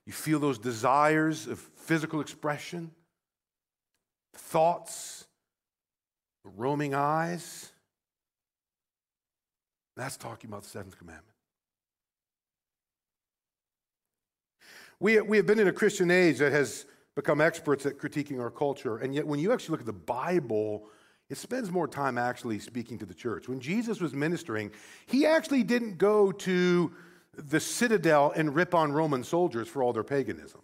You 0.05 0.13
feel 0.13 0.39
those 0.39 0.57
desires 0.57 1.47
of 1.47 1.59
physical 1.59 2.19
expression, 2.19 2.91
thoughts, 4.33 5.27
the 6.43 6.49
roaming 6.49 6.95
eyes. 6.95 7.71
That's 9.95 10.17
talking 10.17 10.49
about 10.49 10.63
the 10.63 10.69
seventh 10.69 10.97
commandment. 10.97 11.28
We, 14.99 15.21
we 15.21 15.37
have 15.37 15.45
been 15.45 15.59
in 15.59 15.67
a 15.67 15.73
Christian 15.73 16.11
age 16.11 16.39
that 16.39 16.51
has 16.51 16.85
become 17.15 17.41
experts 17.41 17.85
at 17.85 17.97
critiquing 17.97 18.39
our 18.39 18.51
culture, 18.51 18.97
and 18.97 19.15
yet 19.15 19.25
when 19.25 19.39
you 19.39 19.53
actually 19.53 19.71
look 19.71 19.79
at 19.81 19.85
the 19.85 19.93
Bible, 19.93 20.87
it 21.29 21.37
spends 21.37 21.71
more 21.71 21.87
time 21.87 22.17
actually 22.17 22.59
speaking 22.59 22.97
to 22.99 23.05
the 23.05 23.13
church. 23.13 23.47
When 23.47 23.59
Jesus 23.59 24.01
was 24.01 24.13
ministering, 24.13 24.71
he 25.05 25.25
actually 25.25 25.63
didn't 25.63 25.97
go 25.97 26.31
to 26.31 26.91
the 27.33 27.59
citadel 27.59 28.33
and 28.35 28.55
rip 28.55 28.73
on 28.73 28.91
Roman 28.91 29.23
soldiers 29.23 29.67
for 29.67 29.83
all 29.83 29.93
their 29.93 30.03
paganism. 30.03 30.61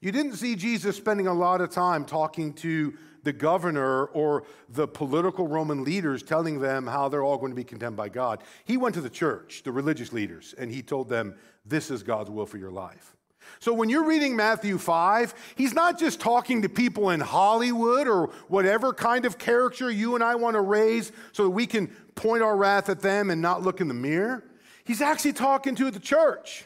You 0.00 0.12
didn't 0.12 0.36
see 0.36 0.56
Jesus 0.56 0.96
spending 0.96 1.26
a 1.26 1.34
lot 1.34 1.60
of 1.60 1.70
time 1.70 2.06
talking 2.06 2.54
to 2.54 2.94
the 3.22 3.32
governor 3.32 4.06
or 4.06 4.44
the 4.68 4.88
political 4.88 5.46
Roman 5.46 5.84
leaders 5.84 6.22
telling 6.22 6.60
them 6.60 6.86
how 6.86 7.08
they're 7.08 7.24
all 7.24 7.38
going 7.38 7.52
to 7.52 7.56
be 7.56 7.64
condemned 7.64 7.96
by 7.96 8.08
God. 8.08 8.42
He 8.64 8.76
went 8.76 8.94
to 8.94 9.00
the 9.00 9.10
church, 9.10 9.62
the 9.64 9.72
religious 9.72 10.12
leaders, 10.12 10.54
and 10.56 10.70
he 10.70 10.82
told 10.82 11.08
them, 11.08 11.34
This 11.64 11.90
is 11.90 12.02
God's 12.02 12.30
will 12.30 12.46
for 12.46 12.58
your 12.58 12.70
life. 12.70 13.16
So 13.58 13.74
when 13.74 13.88
you're 13.88 14.06
reading 14.06 14.36
Matthew 14.36 14.78
5, 14.78 15.34
he's 15.56 15.74
not 15.74 15.98
just 15.98 16.20
talking 16.20 16.62
to 16.62 16.68
people 16.68 17.10
in 17.10 17.20
Hollywood 17.20 18.06
or 18.06 18.30
whatever 18.48 18.92
kind 18.92 19.24
of 19.24 19.38
character 19.38 19.90
you 19.90 20.14
and 20.14 20.22
I 20.22 20.36
want 20.36 20.54
to 20.54 20.60
raise 20.60 21.10
so 21.32 21.44
that 21.44 21.50
we 21.50 21.66
can 21.66 21.88
point 22.14 22.42
our 22.42 22.56
wrath 22.56 22.88
at 22.88 23.00
them 23.00 23.30
and 23.30 23.42
not 23.42 23.62
look 23.62 23.80
in 23.80 23.88
the 23.88 23.94
mirror. 23.94 24.44
He's 24.84 25.00
actually 25.00 25.32
talking 25.32 25.74
to 25.76 25.90
the 25.90 26.00
church. 26.00 26.64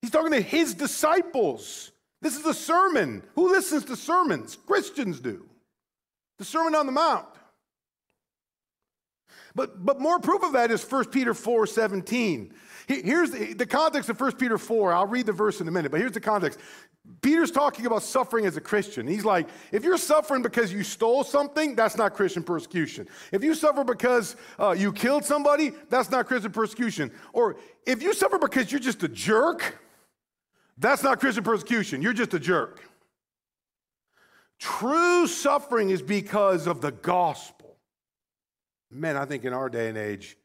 He's 0.00 0.10
talking 0.10 0.32
to 0.32 0.40
his 0.40 0.74
disciples. 0.74 1.92
This 2.22 2.38
is 2.38 2.46
a 2.46 2.54
sermon. 2.54 3.22
Who 3.34 3.52
listens 3.52 3.84
to 3.86 3.96
sermons? 3.96 4.56
Christians 4.66 5.20
do. 5.20 5.46
The 6.40 6.46
Sermon 6.46 6.74
on 6.74 6.86
the 6.86 6.92
Mount. 6.92 7.26
But, 9.54 9.84
but 9.84 10.00
more 10.00 10.18
proof 10.18 10.42
of 10.42 10.54
that 10.54 10.70
is 10.70 10.82
1 10.82 11.10
Peter 11.10 11.34
4 11.34 11.66
17. 11.66 12.54
Here's 12.86 13.30
the, 13.30 13.52
the 13.52 13.66
context 13.66 14.08
of 14.08 14.18
1 14.18 14.32
Peter 14.36 14.56
4. 14.56 14.94
I'll 14.94 15.06
read 15.06 15.26
the 15.26 15.34
verse 15.34 15.60
in 15.60 15.68
a 15.68 15.70
minute, 15.70 15.92
but 15.92 16.00
here's 16.00 16.12
the 16.12 16.20
context. 16.20 16.58
Peter's 17.20 17.50
talking 17.50 17.84
about 17.84 18.02
suffering 18.02 18.46
as 18.46 18.56
a 18.56 18.60
Christian. 18.62 19.06
He's 19.06 19.26
like, 19.26 19.50
if 19.70 19.84
you're 19.84 19.98
suffering 19.98 20.40
because 20.40 20.72
you 20.72 20.82
stole 20.82 21.24
something, 21.24 21.74
that's 21.74 21.98
not 21.98 22.14
Christian 22.14 22.42
persecution. 22.42 23.06
If 23.32 23.44
you 23.44 23.54
suffer 23.54 23.84
because 23.84 24.34
uh, 24.58 24.70
you 24.70 24.94
killed 24.94 25.26
somebody, 25.26 25.72
that's 25.90 26.10
not 26.10 26.26
Christian 26.26 26.52
persecution. 26.52 27.10
Or 27.34 27.56
if 27.86 28.02
you 28.02 28.14
suffer 28.14 28.38
because 28.38 28.72
you're 28.72 28.80
just 28.80 29.02
a 29.02 29.08
jerk, 29.08 29.78
that's 30.78 31.02
not 31.02 31.20
Christian 31.20 31.44
persecution. 31.44 32.00
You're 32.00 32.14
just 32.14 32.32
a 32.32 32.40
jerk. 32.40 32.89
True 34.60 35.26
suffering 35.26 35.88
is 35.88 36.02
because 36.02 36.66
of 36.66 36.82
the 36.82 36.92
gospel. 36.92 37.76
Man, 38.90 39.16
I 39.16 39.24
think 39.24 39.44
in 39.44 39.54
our 39.54 39.70
day 39.70 39.88
and 39.88 39.96
age, 39.96 40.36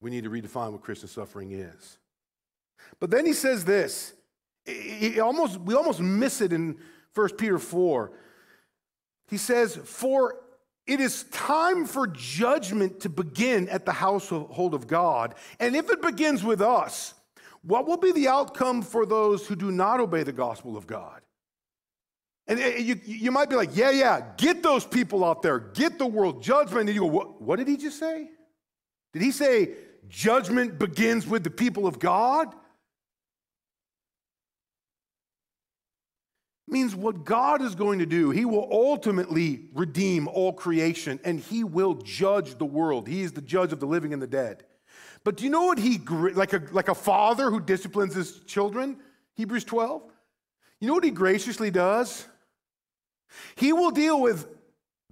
we 0.00 0.10
need 0.10 0.24
to 0.24 0.30
redefine 0.30 0.72
what 0.72 0.82
Christian 0.82 1.08
suffering 1.08 1.52
is. 1.52 1.98
But 2.98 3.10
then 3.10 3.24
he 3.24 3.32
says 3.32 3.64
this. 3.64 4.14
Almost, 5.22 5.60
we 5.60 5.74
almost 5.74 6.00
miss 6.00 6.40
it 6.40 6.52
in 6.52 6.76
1 7.14 7.28
Peter 7.36 7.58
4. 7.58 8.12
He 9.28 9.36
says, 9.36 9.78
For 9.84 10.36
it 10.86 11.00
is 11.00 11.22
time 11.24 11.86
for 11.86 12.08
judgment 12.08 13.00
to 13.00 13.08
begin 13.08 13.68
at 13.68 13.86
the 13.86 13.92
household 13.92 14.74
of 14.74 14.88
God. 14.88 15.36
And 15.60 15.76
if 15.76 15.88
it 15.88 16.02
begins 16.02 16.42
with 16.42 16.60
us, 16.60 17.14
what 17.62 17.86
will 17.86 17.96
be 17.96 18.10
the 18.10 18.28
outcome 18.28 18.82
for 18.82 19.06
those 19.06 19.46
who 19.46 19.54
do 19.54 19.70
not 19.70 20.00
obey 20.00 20.24
the 20.24 20.32
gospel 20.32 20.76
of 20.76 20.86
God? 20.86 21.20
And 22.50 22.60
uh, 22.60 22.66
you, 22.66 23.00
you 23.04 23.30
might 23.30 23.48
be 23.48 23.54
like, 23.54 23.76
yeah, 23.76 23.92
yeah, 23.92 24.22
get 24.36 24.60
those 24.60 24.84
people 24.84 25.24
out 25.24 25.40
there, 25.40 25.60
get 25.60 25.98
the 25.98 26.06
world 26.06 26.42
judgment. 26.42 26.88
And 26.88 26.94
you 26.96 27.02
go, 27.02 27.06
what, 27.06 27.40
what 27.40 27.60
did 27.60 27.68
he 27.68 27.76
just 27.76 27.96
say? 28.00 28.28
Did 29.12 29.22
he 29.22 29.30
say 29.30 29.70
judgment 30.08 30.76
begins 30.76 31.28
with 31.28 31.44
the 31.44 31.50
people 31.50 31.86
of 31.86 32.00
God? 32.00 32.52
means 36.66 36.94
what 36.94 37.24
God 37.24 37.62
is 37.62 37.74
going 37.74 37.98
to 37.98 38.06
do, 38.06 38.30
He 38.30 38.44
will 38.44 38.68
ultimately 38.70 39.66
redeem 39.74 40.28
all 40.28 40.52
creation 40.52 41.18
and 41.24 41.40
He 41.40 41.64
will 41.64 41.94
judge 41.94 42.58
the 42.58 42.64
world. 42.64 43.08
He 43.08 43.22
is 43.22 43.32
the 43.32 43.40
judge 43.40 43.72
of 43.72 43.80
the 43.80 43.86
living 43.86 44.12
and 44.12 44.22
the 44.22 44.28
dead. 44.28 44.64
But 45.24 45.36
do 45.36 45.44
you 45.44 45.50
know 45.50 45.64
what 45.64 45.78
He, 45.78 45.98
like 45.98 46.52
a, 46.52 46.62
like 46.70 46.88
a 46.88 46.94
father 46.94 47.50
who 47.50 47.60
disciplines 47.60 48.14
his 48.14 48.40
children, 48.40 48.98
Hebrews 49.34 49.64
12? 49.64 50.02
You 50.80 50.88
know 50.88 50.94
what 50.94 51.04
He 51.04 51.10
graciously 51.10 51.72
does? 51.72 52.26
He 53.56 53.72
will 53.72 53.90
deal 53.90 54.20
with 54.20 54.48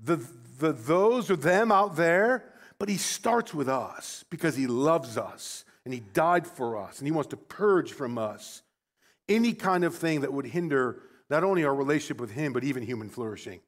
the, 0.02 0.16
the 0.58 0.72
those 0.72 1.30
or 1.30 1.36
them 1.36 1.72
out 1.72 1.96
there 1.96 2.54
but 2.78 2.88
he 2.88 2.96
starts 2.96 3.52
with 3.52 3.68
us 3.68 4.24
because 4.30 4.56
he 4.56 4.66
loves 4.66 5.18
us 5.18 5.64
and 5.84 5.92
he 5.92 6.00
died 6.00 6.46
for 6.46 6.76
us 6.76 6.98
and 6.98 7.06
he 7.06 7.12
wants 7.12 7.30
to 7.30 7.36
purge 7.36 7.92
from 7.92 8.18
us 8.18 8.62
any 9.28 9.52
kind 9.52 9.84
of 9.84 9.94
thing 9.94 10.20
that 10.20 10.32
would 10.32 10.46
hinder 10.46 11.02
not 11.28 11.44
only 11.44 11.64
our 11.64 11.74
relationship 11.74 12.20
with 12.20 12.30
him, 12.30 12.52
but 12.52 12.64
even 12.64 12.82
human 12.82 13.10
flourishing. 13.10 13.60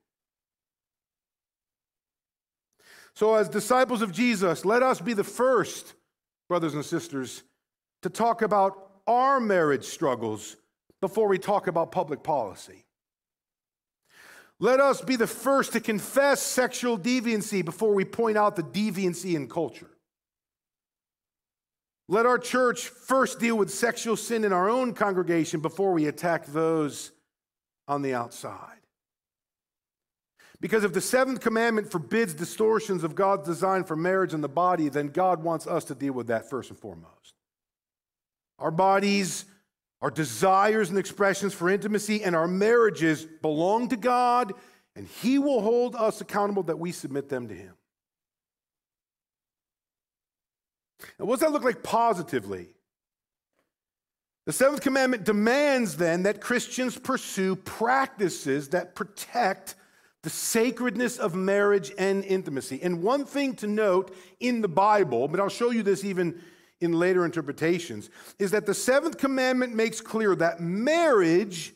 So, 3.15 3.35
as 3.35 3.49
disciples 3.49 4.01
of 4.01 4.13
Jesus, 4.13 4.65
let 4.65 4.83
us 4.83 5.01
be 5.01 5.13
the 5.13 5.25
first, 5.25 5.95
brothers 6.49 6.75
and 6.75 6.85
sisters, 6.85 7.43
to 8.03 8.09
talk 8.09 8.41
about 8.41 8.93
our 9.07 9.41
marriage 9.41 9.85
struggles 9.85 10.57
before 11.01 11.29
we 11.29 11.37
talk 11.37 11.67
about 11.67 11.93
public 11.93 12.23
policy. 12.23 12.87
Let 14.63 14.79
us 14.79 15.01
be 15.01 15.17
the 15.17 15.27
first 15.27 15.73
to 15.73 15.81
confess 15.81 16.43
sexual 16.43 16.99
deviancy 16.99 17.65
before 17.65 17.95
we 17.95 18.05
point 18.05 18.37
out 18.37 18.57
the 18.57 18.63
deviancy 18.63 19.35
in 19.35 19.49
culture. 19.49 19.91
Let 22.09 22.27
our 22.27 22.39
church 22.39 22.89
first 22.89 23.41
deal 23.41 23.57
with 23.57 23.71
sexual 23.71 24.17
sin 24.17 24.45
in 24.45 24.53
our 24.53 24.69
own 24.69 24.93
congregation 24.93 25.61
before 25.61 25.93
we 25.93 26.07
attack 26.07 26.45
those 26.47 27.13
on 27.89 28.03
the 28.03 28.13
outside. 28.13 28.81
Because 30.61 30.85
if 30.85 30.93
the 30.93 31.01
seventh 31.01 31.41
commandment 31.41 31.91
forbids 31.91 32.35
distortions 32.35 33.03
of 33.03 33.15
God's 33.15 33.47
design 33.47 33.85
for 33.85 33.97
marriage 33.97 34.35
and 34.35 34.45
the 34.45 34.49
body, 34.49 34.91
then 34.91 35.07
God 35.07 35.43
wants 35.43 35.67
us 35.67 35.85
to 35.85 35.95
deal 35.95 36.13
with 36.13 36.27
that 36.27 36.51
first 36.51 36.69
and 36.69 36.79
foremost. 36.79 37.35
Our 38.59 38.71
bodies 38.71 39.47
Our 40.03 40.11
desires 40.11 40.89
and 40.89 40.99
expressions 40.99 41.53
for 41.53 41.69
intimacy 41.69 42.23
and 42.23 42.35
our 42.35 42.49
marriages 42.49 43.27
belong 43.43 43.89
to 43.89 43.97
God, 43.97 44.55
and 44.97 45.07
He 45.07 45.39
will 45.39 45.61
hold 45.61 45.95
us 45.95 46.21
accountable 46.21 46.63
that 46.65 46.79
we 46.79 46.93
submit 46.93 47.29
them 47.29 47.49
to 47.49 47.55
Him. 47.55 47.75
Now, 51.19 51.27
what 51.27 51.39
does 51.39 51.41
that 51.41 51.53
look 51.53 51.65
like 51.65 51.83
positively? 51.83 52.69
The 54.47 54.53
seventh 54.53 54.81
commandment 54.81 55.25
demands 55.25 55.97
then 55.97 56.23
that 56.23 56.41
Christians 56.41 56.99
pursue 56.99 57.57
practices 57.57 58.71
that 58.71 58.95
protect 58.95 59.75
the 60.23 60.31
sacredness 60.31 61.19
of 61.19 61.35
marriage 61.35 61.93
and 61.97 62.25
intimacy. 62.25 62.81
And 62.83 63.03
one 63.03 63.25
thing 63.25 63.55
to 63.57 63.67
note 63.67 64.15
in 64.39 64.61
the 64.61 64.69
Bible, 64.69 65.29
but 65.29 65.41
I'll 65.41 65.49
show 65.49 65.71
you 65.71 65.83
this 65.83 66.05
even 66.05 66.41
in 66.81 66.93
later 66.93 67.25
interpretations, 67.25 68.11
is 68.39 68.51
that 68.53 68.67
the 68.67 68.75
seventh 68.75 69.19
commandment 69.19 69.75
makes 69.75 70.01
clear 70.01 70.35
that 70.37 70.61
marriage 70.61 71.75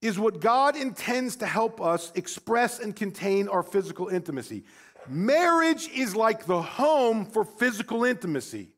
is 0.00 0.18
what 0.18 0.40
God 0.40 0.76
intends 0.76 1.36
to 1.36 1.46
help 1.46 1.80
us 1.80 2.12
express 2.14 2.78
and 2.78 2.94
contain 2.94 3.48
our 3.48 3.62
physical 3.62 4.08
intimacy. 4.08 4.64
Marriage 5.08 5.88
is 5.88 6.14
like 6.14 6.46
the 6.46 6.60
home 6.60 7.24
for 7.24 7.44
physical 7.44 8.04
intimacy. 8.04 8.68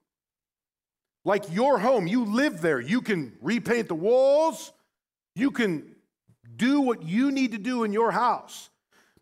Like 1.25 1.53
your 1.53 1.79
home, 1.79 2.07
you 2.07 2.25
live 2.25 2.61
there. 2.61 2.81
You 2.81 3.01
can 3.01 3.37
repaint 3.43 3.89
the 3.89 3.97
walls, 3.97 4.73
you 5.35 5.51
can 5.51 5.97
do 6.55 6.81
what 6.81 7.03
you 7.03 7.33
need 7.33 7.53
to 7.53 7.59
do 7.59 7.85
in 7.85 7.93
your 7.93 8.13
house. 8.13 8.71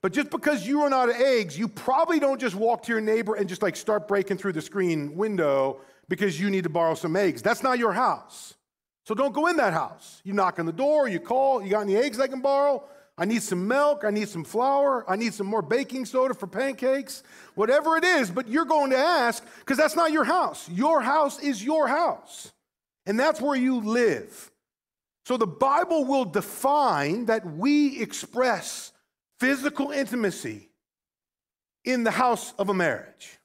But 0.03 0.13
just 0.13 0.29
because 0.29 0.67
you 0.67 0.83
run 0.83 0.93
out 0.93 1.09
of 1.09 1.17
eggs, 1.17 1.59
you 1.59 1.67
probably 1.67 2.21
don't 2.21 2.39
just 2.39 2.55
walk 2.55 2.83
to 2.83 2.93
your 2.93 3.01
neighbor 3.01 3.37
and 3.37 3.49
just 3.49 3.63
like 3.63 3.75
start 3.75 4.07
breaking 4.07 4.37
through 4.37 4.53
the 4.53 4.61
screen 4.61 5.17
window 5.17 5.81
because 6.09 6.39
you 6.39 6.51
need 6.51 6.65
to 6.65 6.71
borrow 6.71 6.95
some 6.95 7.17
eggs. 7.17 7.43
That's 7.43 7.63
not 7.63 7.79
your 7.79 7.93
house. 7.93 8.55
So 9.07 9.15
don't 9.15 9.35
go 9.35 9.47
in 9.49 9.57
that 9.57 9.73
house. 9.73 10.21
You 10.25 10.33
knock 10.33 10.59
on 10.59 10.67
the 10.67 10.73
door, 10.73 11.09
you 11.09 11.21
call, 11.21 11.63
you 11.63 11.71
got 11.71 11.83
any 11.83 11.97
eggs 11.97 12.19
I 12.19 12.27
can 12.27 12.41
borrow? 12.41 12.85
I 13.17 13.27
need 13.27 13.43
some 13.43 13.69
milk, 13.69 14.03
I 14.05 14.11
need 14.11 14.29
some 14.29 14.43
flour, 14.43 15.09
I 15.09 15.15
need 15.15 15.35
some 15.35 15.47
more 15.47 15.63
baking 15.63 16.05
soda 16.07 16.35
for 16.35 16.49
pancakes, 16.49 17.23
whatever 17.55 17.97
it 17.97 18.03
is, 18.03 18.29
but 18.29 18.49
you're 18.49 18.65
going 18.65 18.91
to 18.91 18.97
ask 18.97 19.45
because 19.61 19.77
that's 19.77 19.95
not 19.95 20.11
your 20.11 20.25
house. 20.25 20.69
Your 20.69 21.01
house 21.01 21.39
is 21.39 21.63
your 21.63 21.87
house, 21.87 22.53
and 23.07 23.19
that's 23.21 23.41
where 23.41 23.57
you 23.57 23.81
live. 23.81 24.51
So 25.27 25.37
the 25.37 25.47
Bible 25.47 26.05
will 26.05 26.25
define 26.25 27.27
that 27.27 27.47
we 27.47 28.01
express 28.01 28.93
physical 29.39 29.91
intimacy 29.91 30.71
in 31.85 32.03
the 32.03 32.11
house 32.11 32.53
of 32.59 32.69
a 32.69 32.75
marriage. 32.75 33.39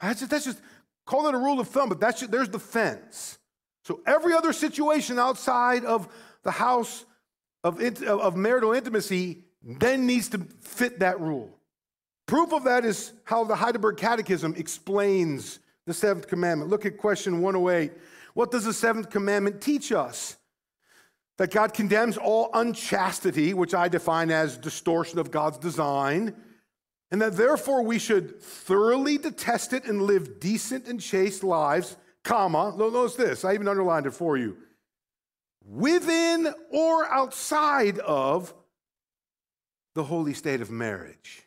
That's 0.00 0.20
just, 0.20 0.30
that's 0.30 0.44
just 0.44 0.62
call 1.08 1.26
it 1.26 1.34
a 1.34 1.38
rule 1.38 1.58
of 1.58 1.68
thumb, 1.68 1.88
but 1.88 1.98
that's 1.98 2.20
there's 2.26 2.50
the 2.50 2.58
fence. 2.58 3.38
So 3.84 4.00
every 4.06 4.34
other 4.34 4.52
situation 4.52 5.18
outside 5.18 5.86
of 5.86 6.06
the 6.42 6.50
house 6.50 7.06
of, 7.64 7.80
of 7.80 8.36
marital 8.36 8.72
intimacy 8.72 9.44
then 9.62 10.06
needs 10.06 10.28
to 10.28 10.38
fit 10.60 10.98
that 10.98 11.18
rule. 11.18 11.58
Proof 12.26 12.52
of 12.52 12.64
that 12.64 12.84
is 12.84 13.12
how 13.24 13.44
the 13.44 13.56
Heidelberg 13.56 13.96
Catechism 13.96 14.54
explains 14.58 15.60
the 15.86 15.94
seventh 15.94 16.28
commandment. 16.28 16.70
Look 16.70 16.84
at 16.84 16.98
question 16.98 17.40
108. 17.40 17.92
What 18.34 18.50
does 18.50 18.66
the 18.66 18.74
seventh 18.74 19.08
commandment 19.08 19.62
teach 19.62 19.90
us? 19.92 20.36
that 21.38 21.52
God 21.52 21.72
condemns 21.72 22.18
all 22.18 22.50
unchastity, 22.52 23.54
which 23.54 23.72
I 23.72 23.86
define 23.88 24.30
as 24.30 24.58
distortion 24.58 25.20
of 25.20 25.30
God's 25.30 25.56
design, 25.56 26.34
and 27.10 27.22
that 27.22 27.36
therefore 27.36 27.82
we 27.82 27.98
should 27.98 28.40
thoroughly 28.40 29.18
detest 29.18 29.72
it 29.72 29.84
and 29.84 30.02
live 30.02 30.40
decent 30.40 30.86
and 30.86 31.00
chaste 31.00 31.42
lives, 31.42 31.96
comma, 32.24 32.74
notice 32.76 33.14
this, 33.14 33.44
I 33.44 33.54
even 33.54 33.68
underlined 33.68 34.06
it 34.06 34.12
for 34.12 34.36
you, 34.36 34.56
within 35.64 36.52
or 36.70 37.06
outside 37.06 37.98
of 37.98 38.52
the 39.94 40.04
holy 40.04 40.34
state 40.34 40.60
of 40.60 40.70
marriage. 40.70 41.42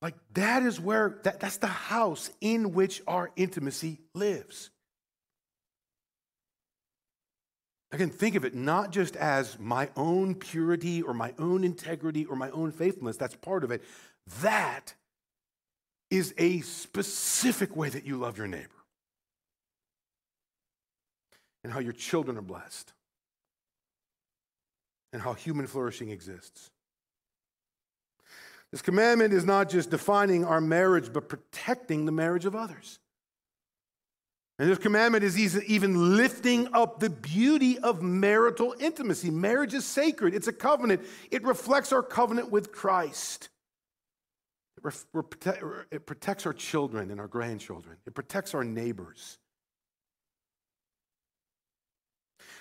Like 0.00 0.14
that 0.34 0.62
is 0.62 0.78
where, 0.80 1.18
that, 1.24 1.40
that's 1.40 1.56
the 1.56 1.66
house 1.66 2.30
in 2.40 2.72
which 2.72 3.02
our 3.06 3.30
intimacy 3.36 4.00
lives. 4.14 4.70
Again, 7.90 8.10
think 8.10 8.34
of 8.34 8.44
it 8.44 8.54
not 8.54 8.90
just 8.90 9.16
as 9.16 9.58
my 9.58 9.88
own 9.96 10.34
purity 10.34 11.00
or 11.00 11.14
my 11.14 11.32
own 11.38 11.64
integrity 11.64 12.26
or 12.26 12.36
my 12.36 12.50
own 12.50 12.70
faithfulness. 12.70 13.16
That's 13.16 13.34
part 13.34 13.64
of 13.64 13.70
it. 13.70 13.82
That 14.42 14.94
is 16.10 16.34
a 16.36 16.60
specific 16.60 17.76
way 17.76 17.88
that 17.88 18.04
you 18.04 18.18
love 18.18 18.36
your 18.36 18.46
neighbor 18.46 18.68
and 21.64 21.72
how 21.72 21.80
your 21.80 21.92
children 21.92 22.36
are 22.36 22.42
blessed 22.42 22.92
and 25.12 25.22
how 25.22 25.32
human 25.32 25.66
flourishing 25.66 26.10
exists. 26.10 26.70
This 28.70 28.82
commandment 28.82 29.32
is 29.32 29.46
not 29.46 29.70
just 29.70 29.90
defining 29.90 30.44
our 30.44 30.60
marriage, 30.60 31.10
but 31.12 31.28
protecting 31.28 32.04
the 32.04 32.12
marriage 32.12 32.44
of 32.44 32.54
others. 32.54 32.98
And 34.58 34.68
this 34.68 34.78
commandment 34.78 35.22
is 35.22 35.38
even 35.38 36.16
lifting 36.16 36.68
up 36.74 36.98
the 36.98 37.10
beauty 37.10 37.78
of 37.78 38.02
marital 38.02 38.74
intimacy. 38.80 39.30
Marriage 39.30 39.72
is 39.72 39.84
sacred, 39.84 40.34
it's 40.34 40.48
a 40.48 40.52
covenant, 40.52 41.02
it 41.30 41.44
reflects 41.44 41.92
our 41.92 42.02
covenant 42.02 42.50
with 42.50 42.72
Christ. 42.72 43.50
It 44.84 46.06
protects 46.06 46.44
our 46.44 46.52
children 46.52 47.10
and 47.10 47.20
our 47.20 47.28
grandchildren, 47.28 47.98
it 48.04 48.14
protects 48.14 48.52
our 48.54 48.64
neighbors. 48.64 49.38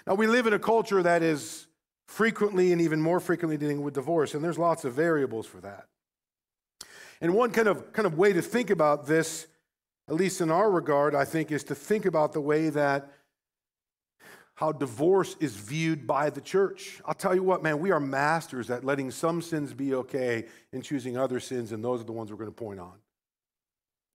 Now, 0.06 0.14
we 0.14 0.28
live 0.28 0.48
in 0.48 0.54
a 0.54 0.60
culture 0.60 1.02
that 1.04 1.24
is 1.24 1.68
frequently 2.08 2.72
and 2.72 2.80
even 2.80 3.02
more 3.02 3.20
frequently 3.20 3.58
dealing 3.58 3.82
with 3.82 3.96
divorce, 3.96 4.36
and 4.36 4.44
there's 4.44 4.58
lots 4.58 4.86
of 4.86 4.94
variables 4.94 5.48
for 5.48 5.60
that. 5.62 5.88
And 7.20 7.34
one 7.34 7.52
kind 7.52 7.68
of, 7.68 7.92
kind 7.92 8.06
of 8.06 8.18
way 8.18 8.34
to 8.34 8.42
think 8.42 8.70
about 8.70 9.08
this 9.08 9.48
at 10.10 10.16
least 10.16 10.42
in 10.42 10.50
our 10.50 10.72
regard, 10.72 11.16
I 11.16 11.26
think, 11.26 11.52
is 11.52 11.64
to 11.66 11.76
think 11.76 12.06
about 12.06 12.34
the 12.34 12.42
way 12.42 12.70
that 12.70 13.12
how 14.56 14.72
divorce 14.72 15.36
is 15.40 15.56
viewed 15.56 16.08
by 16.08 16.30
the 16.30 16.42
church. 16.42 17.00
I'll 17.06 17.14
tell 17.14 17.36
you 17.36 17.44
what, 17.44 17.62
man, 17.62 17.80
we 17.80 17.92
are 17.92 18.00
masters 18.00 18.72
at 18.72 18.84
letting 18.84 19.12
some 19.12 19.42
sins 19.42 19.74
be 19.74 19.94
okay 19.94 20.46
and 20.74 20.84
choosing 20.84 21.16
other 21.16 21.40
sins, 21.40 21.72
and 21.72 21.84
those 21.84 22.02
are 22.02 22.06
the 22.06 22.12
ones 22.12 22.32
we're 22.32 22.38
going 22.38 22.50
to 22.50 22.56
point 22.56 22.80
on. 22.80 22.94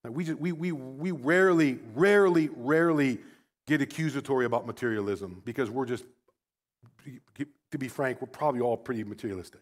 Like 0.02 0.14
we, 0.14 0.24
just, 0.24 0.40
we, 0.40 0.50
we, 0.50 0.72
we 0.72 1.12
rarely, 1.12 1.78
rarely, 1.94 2.50
rarely 2.56 3.20
get 3.68 3.82
accusatory 3.82 4.44
about 4.44 4.66
materialism 4.66 5.42
because 5.44 5.70
we're 5.70 5.86
just, 5.86 6.04
to 7.70 7.78
be 7.78 7.86
frank, 7.86 8.20
we're 8.20 8.26
probably 8.26 8.62
all 8.62 8.76
pretty 8.76 9.04
materialistic. 9.04 9.60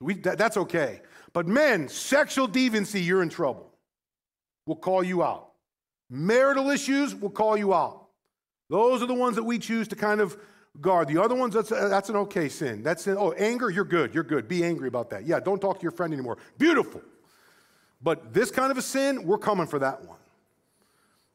We, 0.00 0.14
that, 0.14 0.36
that's 0.36 0.58
okay. 0.58 1.00
But 1.32 1.46
men, 1.46 1.88
sexual 1.88 2.48
deviancy, 2.48 3.02
you're 3.02 3.22
in 3.22 3.30
trouble 3.30 3.67
will 4.68 4.76
call 4.76 5.02
you 5.02 5.24
out. 5.24 5.48
Marital 6.10 6.70
issues 6.70 7.14
will 7.14 7.30
call 7.30 7.56
you 7.56 7.74
out. 7.74 8.06
Those 8.70 9.02
are 9.02 9.06
the 9.06 9.14
ones 9.14 9.34
that 9.36 9.42
we 9.42 9.58
choose 9.58 9.88
to 9.88 9.96
kind 9.96 10.20
of 10.20 10.36
guard. 10.80 11.08
The 11.08 11.20
other 11.20 11.34
ones, 11.34 11.54
that's, 11.54 11.70
that's 11.70 12.10
an 12.10 12.16
okay 12.16 12.48
sin. 12.48 12.82
That's 12.82 13.02
sin. 13.02 13.16
Oh, 13.18 13.32
anger, 13.32 13.70
you're 13.70 13.84
good. 13.84 14.14
You're 14.14 14.22
good. 14.22 14.46
Be 14.46 14.62
angry 14.62 14.86
about 14.86 15.10
that. 15.10 15.26
Yeah, 15.26 15.40
don't 15.40 15.60
talk 15.60 15.78
to 15.78 15.82
your 15.82 15.90
friend 15.90 16.12
anymore. 16.12 16.38
Beautiful. 16.58 17.02
But 18.00 18.32
this 18.32 18.50
kind 18.50 18.70
of 18.70 18.78
a 18.78 18.82
sin, 18.82 19.24
we're 19.24 19.38
coming 19.38 19.66
for 19.66 19.80
that 19.80 20.04
one. 20.06 20.18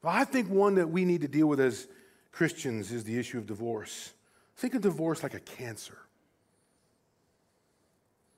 I 0.06 0.24
think 0.24 0.48
one 0.50 0.74
that 0.76 0.88
we 0.88 1.04
need 1.04 1.22
to 1.22 1.28
deal 1.28 1.46
with 1.46 1.60
as 1.60 1.88
Christians 2.30 2.92
is 2.92 3.04
the 3.04 3.18
issue 3.18 3.38
of 3.38 3.46
divorce. 3.46 4.12
Think 4.56 4.74
of 4.74 4.82
divorce 4.82 5.22
like 5.22 5.34
a 5.34 5.40
cancer. 5.40 5.98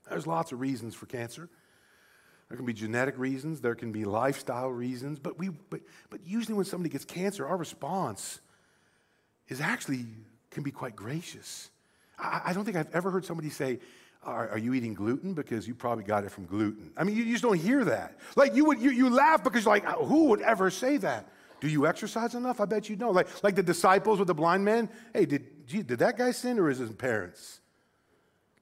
There's 0.09 0.27
lots 0.27 0.53
of 0.53 0.61
reasons 0.61 0.95
for 0.95 1.07
cancer. 1.07 1.49
There 2.49 2.57
can 2.57 2.67
be 2.67 2.73
genetic 2.73 3.19
reasons, 3.19 3.61
there 3.61 3.75
can 3.75 3.91
be 3.91 4.05
lifestyle 4.05 4.69
reasons, 4.69 5.19
but, 5.19 5.39
we, 5.39 5.49
but, 5.49 5.81
but 6.11 6.21
usually 6.25 6.55
when 6.55 6.65
somebody 6.65 6.91
gets 6.91 7.05
cancer, 7.05 7.47
our 7.47 7.57
response 7.57 8.41
is 9.49 9.61
actually 9.61 10.07
can 10.51 10.63
be 10.63 10.71
quite 10.71 10.95
gracious. 10.95 11.71
I, 12.19 12.43
I 12.47 12.53
don't 12.53 12.65
think 12.65 12.77
I've 12.77 12.95
ever 12.95 13.11
heard 13.11 13.25
somebody 13.25 13.51
say, 13.51 13.81
are, 14.23 14.49
are, 14.51 14.59
you 14.59 14.75
eating 14.75 14.95
gluten? 14.95 15.35
Because 15.35 15.69
you 15.69 15.75
probably 15.75 16.05
got 16.05 16.25
it 16.25 16.31
from 16.31 16.47
gluten. 16.47 16.91
I 16.97 17.05
mean, 17.05 17.17
you, 17.17 17.25
you 17.25 17.33
just 17.33 17.45
don't 17.45 17.59
hear 17.59 17.85
that. 17.85 18.19
Like 18.35 18.55
you 18.55 18.65
would, 18.65 18.81
you, 18.81 18.91
you 18.91 19.11
laugh 19.11 19.45
because 19.45 19.65
you're 19.65 19.75
like, 19.75 19.87
uh, 19.87 19.93
who 19.95 20.25
would 20.27 20.41
ever 20.41 20.71
say 20.71 20.97
that? 20.99 21.29
Do 21.61 21.69
you 21.69 21.87
exercise 21.87 22.35
enough? 22.35 22.61
I 22.61 22.65
bet 22.65 22.89
you 22.89 22.97
don't. 22.97 23.15
Like, 23.15 23.29
like 23.43 23.55
the 23.55 23.63
disciples 23.63 24.19
with 24.19 24.29
the 24.29 24.35
blind 24.35 24.65
man. 24.65 24.89
Hey, 25.15 25.27
did, 25.27 25.67
did 25.67 25.89
that 25.89 26.19
guy 26.19 26.33
sin 26.33 26.59
or 26.59 26.71
is 26.71 26.79
his 26.79 26.91
parents? 26.91 27.61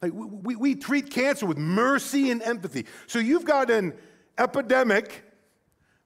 Like 0.03 0.13
we, 0.13 0.57
we 0.57 0.75
treat 0.75 1.11
cancer 1.11 1.47
with 1.47 1.59
mercy 1.59 2.31
and 2.31 2.43
empathy. 2.43 2.87
So 3.07 3.19
you've 3.19 3.45
got 3.45 3.71
an 3.71 3.95
epidemic, 4.37 5.23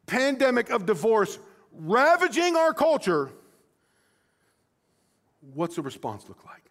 pandemic 0.07 0.71
of 0.71 0.87
divorce 0.87 1.39
ravaging 1.73 2.57
our 2.57 2.73
culture. 2.73 3.31
What's 5.55 5.77
the 5.77 5.83
response 5.83 6.29
look 6.29 6.45
like? 6.45 6.71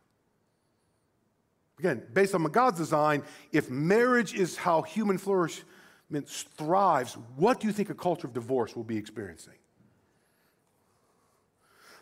Again, 1.80 2.04
based 2.14 2.34
on 2.34 2.44
God's 2.44 2.78
design, 2.78 3.24
if 3.52 3.70
marriage 3.70 4.34
is 4.34 4.58
how 4.58 4.82
human 4.82 5.18
flourishment 5.18 6.28
thrives, 6.28 7.16
what 7.36 7.60
do 7.60 7.68
you 7.68 7.74
think 7.74 7.90
a 7.90 7.96
culture 7.96 8.26
of 8.26 8.34
divorce 8.34 8.76
will 8.76 8.84
be 8.84 8.98
experiencing? 8.98 9.54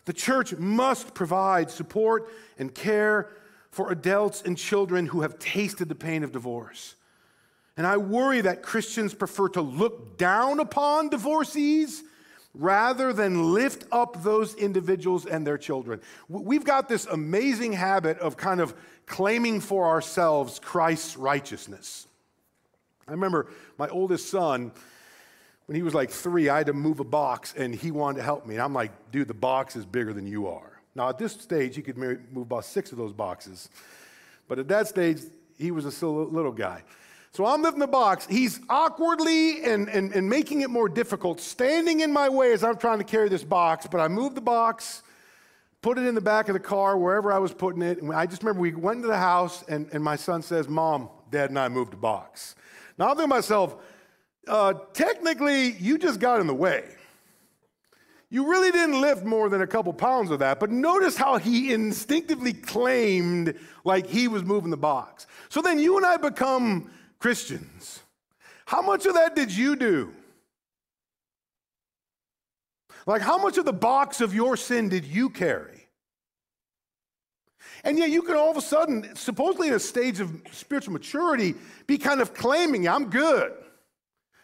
The 0.06 0.12
church 0.12 0.56
must 0.56 1.14
provide 1.14 1.70
support 1.70 2.30
and 2.58 2.74
care 2.74 3.28
for 3.76 3.92
adults 3.92 4.40
and 4.40 4.56
children 4.56 5.04
who 5.04 5.20
have 5.20 5.38
tasted 5.38 5.86
the 5.86 5.94
pain 5.94 6.24
of 6.24 6.32
divorce. 6.32 6.94
And 7.76 7.86
I 7.86 7.98
worry 7.98 8.40
that 8.40 8.62
Christians 8.62 9.12
prefer 9.12 9.50
to 9.50 9.60
look 9.60 10.16
down 10.16 10.60
upon 10.60 11.10
divorcees 11.10 12.02
rather 12.54 13.12
than 13.12 13.52
lift 13.52 13.84
up 13.92 14.22
those 14.22 14.54
individuals 14.54 15.26
and 15.26 15.46
their 15.46 15.58
children. 15.58 16.00
We've 16.26 16.64
got 16.64 16.88
this 16.88 17.04
amazing 17.04 17.74
habit 17.74 18.18
of 18.20 18.38
kind 18.38 18.62
of 18.62 18.74
claiming 19.04 19.60
for 19.60 19.84
ourselves 19.84 20.58
Christ's 20.58 21.18
righteousness. 21.18 22.06
I 23.06 23.10
remember 23.10 23.48
my 23.76 23.88
oldest 23.88 24.30
son, 24.30 24.72
when 25.66 25.76
he 25.76 25.82
was 25.82 25.92
like 25.92 26.08
three, 26.08 26.48
I 26.48 26.56
had 26.56 26.68
to 26.68 26.72
move 26.72 27.00
a 27.00 27.04
box 27.04 27.52
and 27.54 27.74
he 27.74 27.90
wanted 27.90 28.20
to 28.20 28.24
help 28.24 28.46
me. 28.46 28.54
And 28.54 28.62
I'm 28.62 28.72
like, 28.72 29.10
dude, 29.10 29.28
the 29.28 29.34
box 29.34 29.76
is 29.76 29.84
bigger 29.84 30.14
than 30.14 30.26
you 30.26 30.46
are. 30.46 30.75
Now, 30.96 31.10
at 31.10 31.18
this 31.18 31.32
stage, 31.32 31.76
he 31.76 31.82
could 31.82 31.98
move 31.98 32.18
about 32.34 32.64
six 32.64 32.90
of 32.90 32.96
those 32.98 33.12
boxes. 33.12 33.68
But 34.48 34.58
at 34.58 34.66
that 34.68 34.88
stage, 34.88 35.20
he 35.58 35.70
was 35.70 35.84
a 35.84 36.06
little 36.06 36.52
guy. 36.52 36.82
So 37.32 37.44
I'm 37.44 37.60
lifting 37.60 37.80
the 37.80 37.86
box. 37.86 38.26
He's 38.26 38.60
awkwardly 38.70 39.62
and, 39.62 39.90
and, 39.90 40.14
and 40.14 40.26
making 40.26 40.62
it 40.62 40.70
more 40.70 40.88
difficult, 40.88 41.38
standing 41.38 42.00
in 42.00 42.10
my 42.10 42.30
way 42.30 42.52
as 42.52 42.64
I'm 42.64 42.78
trying 42.78 42.96
to 42.96 43.04
carry 43.04 43.28
this 43.28 43.44
box. 43.44 43.86
But 43.86 44.00
I 44.00 44.08
moved 44.08 44.36
the 44.36 44.40
box, 44.40 45.02
put 45.82 45.98
it 45.98 46.06
in 46.06 46.14
the 46.14 46.20
back 46.22 46.48
of 46.48 46.54
the 46.54 46.60
car, 46.60 46.96
wherever 46.96 47.30
I 47.30 47.38
was 47.38 47.52
putting 47.52 47.82
it. 47.82 48.00
And 48.00 48.10
I 48.10 48.24
just 48.24 48.42
remember 48.42 48.62
we 48.62 48.74
went 48.74 48.96
into 48.96 49.08
the 49.08 49.18
house, 49.18 49.64
and, 49.68 49.90
and 49.92 50.02
my 50.02 50.16
son 50.16 50.40
says, 50.40 50.66
Mom, 50.66 51.10
Dad, 51.30 51.50
and 51.50 51.58
I 51.58 51.68
moved 51.68 51.92
the 51.92 51.98
box. 51.98 52.54
Now 52.96 53.08
I'm 53.10 53.16
thinking 53.16 53.28
to 53.28 53.36
myself, 53.36 53.76
uh, 54.48 54.72
technically, 54.94 55.72
you 55.72 55.98
just 55.98 56.20
got 56.20 56.40
in 56.40 56.46
the 56.46 56.54
way. 56.54 56.84
You 58.28 58.48
really 58.50 58.72
didn't 58.72 59.00
lift 59.00 59.24
more 59.24 59.48
than 59.48 59.62
a 59.62 59.66
couple 59.66 59.92
pounds 59.92 60.30
of 60.30 60.40
that, 60.40 60.58
but 60.58 60.70
notice 60.70 61.16
how 61.16 61.38
he 61.38 61.72
instinctively 61.72 62.52
claimed 62.52 63.54
like 63.84 64.06
he 64.06 64.26
was 64.26 64.42
moving 64.42 64.70
the 64.70 64.76
box. 64.76 65.26
So 65.48 65.62
then 65.62 65.78
you 65.78 65.96
and 65.96 66.04
I 66.04 66.16
become 66.16 66.90
Christians. 67.20 68.00
How 68.64 68.82
much 68.82 69.06
of 69.06 69.14
that 69.14 69.36
did 69.36 69.56
you 69.56 69.76
do? 69.76 70.12
Like, 73.06 73.22
how 73.22 73.38
much 73.38 73.56
of 73.58 73.64
the 73.64 73.72
box 73.72 74.20
of 74.20 74.34
your 74.34 74.56
sin 74.56 74.88
did 74.88 75.04
you 75.04 75.30
carry? 75.30 75.88
And 77.84 77.96
yet, 77.96 78.10
you 78.10 78.22
can 78.22 78.34
all 78.34 78.50
of 78.50 78.56
a 78.56 78.62
sudden, 78.62 79.14
supposedly 79.14 79.68
in 79.68 79.74
a 79.74 79.78
stage 79.78 80.18
of 80.18 80.32
spiritual 80.50 80.92
maturity, 80.92 81.54
be 81.86 81.98
kind 81.98 82.20
of 82.20 82.34
claiming, 82.34 82.88
I'm 82.88 83.10
good. 83.10 83.52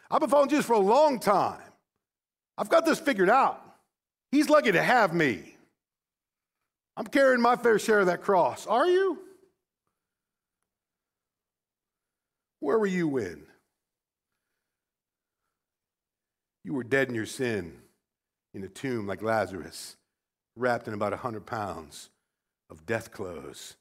I've 0.09 0.21
been 0.21 0.31
following 0.31 0.51
Jesus 0.51 0.67
for 0.67 0.75
a 0.75 0.79
long 0.79 1.19
time. 1.19 1.61
I've 2.57 2.69
got 2.69 2.85
this 2.85 3.01
figured 3.01 3.31
out. 3.31 3.62
He's 4.33 4.49
lucky 4.49 4.73
to 4.73 4.83
have 4.83 5.15
me. 5.15 5.57
I'm 6.97 7.07
carrying 7.07 7.41
my 7.41 7.55
fair 7.57 7.79
share 7.79 8.01
of 8.01 8.07
that 8.07 8.23
cross. 8.23 8.67
Are 8.67 8.87
you? 8.87 9.19
Where 12.61 12.79
were 12.79 12.87
you 12.87 13.09
when? 13.09 13.43
You 16.65 16.75
were 16.75 16.85
dead 16.85 17.09
in 17.09 17.15
your 17.15 17.27
sin 17.27 17.79
in 18.55 18.63
a 18.63 18.69
tomb 18.69 19.07
like 19.07 19.23
Lazarus, 19.23 19.97
wrapped 20.57 20.89
in 20.89 20.95
about 20.95 21.13
100 21.13 21.45
pounds 21.45 22.11
of 22.71 22.87
death 22.87 23.11
clothes. 23.11 23.77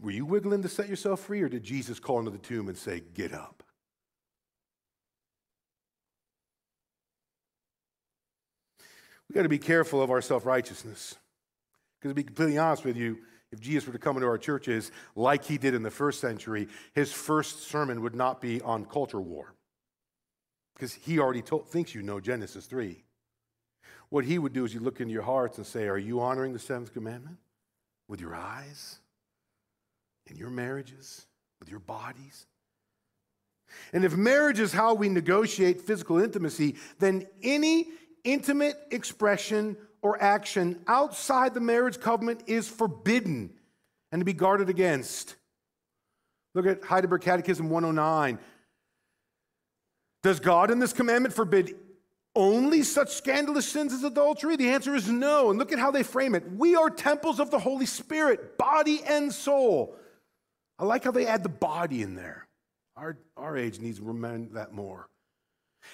Were 0.00 0.10
you 0.10 0.24
wiggling 0.24 0.62
to 0.62 0.68
set 0.68 0.88
yourself 0.88 1.20
free, 1.20 1.42
or 1.42 1.48
did 1.48 1.62
Jesus 1.62 2.00
call 2.00 2.18
into 2.18 2.30
the 2.30 2.38
tomb 2.38 2.68
and 2.68 2.76
say, 2.76 3.02
Get 3.14 3.32
up? 3.32 3.62
We 9.30 9.34
got 9.34 9.42
to 9.44 9.48
be 9.48 9.58
careful 9.58 10.02
of 10.02 10.10
our 10.10 10.20
self 10.20 10.44
righteousness. 10.44 11.14
Because 12.00 12.10
to 12.10 12.14
be 12.16 12.24
completely 12.24 12.58
honest 12.58 12.84
with 12.84 12.96
you, 12.96 13.18
if 13.52 13.60
Jesus 13.60 13.86
were 13.86 13.92
to 13.92 13.98
come 13.98 14.16
into 14.16 14.26
our 14.26 14.38
churches 14.38 14.90
like 15.14 15.44
he 15.44 15.56
did 15.56 15.72
in 15.72 15.84
the 15.84 15.90
first 15.90 16.20
century, 16.20 16.66
his 16.94 17.12
first 17.12 17.68
sermon 17.68 18.02
would 18.02 18.16
not 18.16 18.40
be 18.40 18.60
on 18.62 18.84
culture 18.84 19.20
war. 19.20 19.54
Because 20.74 20.94
he 20.94 21.20
already 21.20 21.42
told, 21.42 21.68
thinks 21.68 21.94
you 21.94 22.02
know 22.02 22.18
Genesis 22.18 22.66
3. 22.66 23.04
What 24.08 24.24
he 24.24 24.36
would 24.36 24.52
do 24.52 24.64
is 24.64 24.74
you 24.74 24.80
look 24.80 25.00
into 25.00 25.12
your 25.12 25.22
hearts 25.22 25.58
and 25.58 25.66
say, 25.66 25.86
Are 25.86 25.98
you 25.98 26.20
honoring 26.20 26.52
the 26.52 26.58
seventh 26.58 26.92
commandment 26.92 27.36
with 28.08 28.20
your 28.20 28.34
eyes, 28.34 28.98
in 30.26 30.34
your 30.34 30.50
marriages, 30.50 31.24
with 31.60 31.70
your 31.70 31.78
bodies? 31.78 32.46
And 33.92 34.04
if 34.04 34.16
marriage 34.16 34.58
is 34.58 34.72
how 34.72 34.94
we 34.94 35.08
negotiate 35.08 35.82
physical 35.82 36.18
intimacy, 36.18 36.74
then 36.98 37.28
any 37.44 37.86
intimate 38.24 38.76
expression 38.90 39.76
or 40.02 40.20
action 40.22 40.80
outside 40.86 41.54
the 41.54 41.60
marriage 41.60 42.00
covenant 42.00 42.42
is 42.46 42.68
forbidden 42.68 43.50
and 44.12 44.20
to 44.20 44.24
be 44.24 44.32
guarded 44.32 44.68
against. 44.68 45.36
Look 46.54 46.66
at 46.66 46.82
Heidelberg 46.82 47.22
Catechism 47.22 47.68
109. 47.70 48.38
Does 50.22 50.40
God 50.40 50.70
in 50.70 50.78
this 50.78 50.92
commandment 50.92 51.34
forbid 51.34 51.74
only 52.34 52.82
such 52.82 53.10
scandalous 53.14 53.68
sins 53.68 53.92
as 53.92 54.04
adultery? 54.04 54.56
The 54.56 54.70
answer 54.70 54.94
is 54.94 55.08
no. 55.08 55.50
And 55.50 55.58
look 55.58 55.72
at 55.72 55.78
how 55.78 55.90
they 55.90 56.02
frame 56.02 56.34
it. 56.34 56.44
We 56.52 56.76
are 56.76 56.90
temples 56.90 57.40
of 57.40 57.50
the 57.50 57.58
Holy 57.58 57.86
Spirit, 57.86 58.58
body 58.58 59.02
and 59.06 59.32
soul. 59.32 59.96
I 60.78 60.84
like 60.84 61.04
how 61.04 61.10
they 61.10 61.26
add 61.26 61.42
the 61.42 61.48
body 61.48 62.02
in 62.02 62.14
there. 62.14 62.46
Our, 62.96 63.18
our 63.36 63.56
age 63.56 63.78
needs 63.80 63.98
to 63.98 64.04
remember 64.04 64.54
that 64.54 64.72
more. 64.72 65.08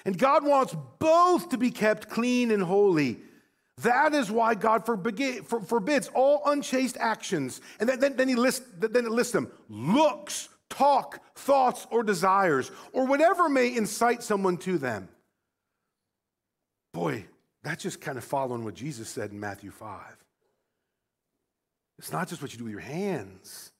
And 0.05 0.17
God 0.17 0.45
wants 0.45 0.75
both 0.99 1.49
to 1.49 1.57
be 1.57 1.71
kept 1.71 2.09
clean 2.09 2.51
and 2.51 2.63
holy. 2.63 3.19
That 3.83 4.13
is 4.13 4.31
why 4.31 4.55
God 4.55 4.85
forbids 4.85 6.09
all 6.13 6.41
unchaste 6.45 6.97
actions. 6.99 7.61
And 7.79 7.87
then, 7.87 8.15
then, 8.15 8.27
he 8.27 8.35
lists, 8.35 8.65
then 8.77 9.05
it 9.05 9.11
lists 9.11 9.33
them 9.33 9.51
looks, 9.69 10.49
talk, 10.69 11.21
thoughts, 11.35 11.85
or 11.91 12.03
desires, 12.03 12.71
or 12.91 13.05
whatever 13.05 13.47
may 13.49 13.75
incite 13.75 14.23
someone 14.23 14.57
to 14.57 14.77
them. 14.77 15.09
Boy, 16.93 17.25
that's 17.61 17.83
just 17.83 18.01
kind 18.01 18.17
of 18.17 18.23
following 18.23 18.63
what 18.63 18.73
Jesus 18.73 19.09
said 19.09 19.31
in 19.31 19.39
Matthew 19.39 19.69
5. 19.69 19.99
It's 21.99 22.11
not 22.11 22.27
just 22.27 22.41
what 22.41 22.51
you 22.53 22.57
do 22.57 22.63
with 22.63 22.73
your 22.73 22.81
hands, 22.81 23.71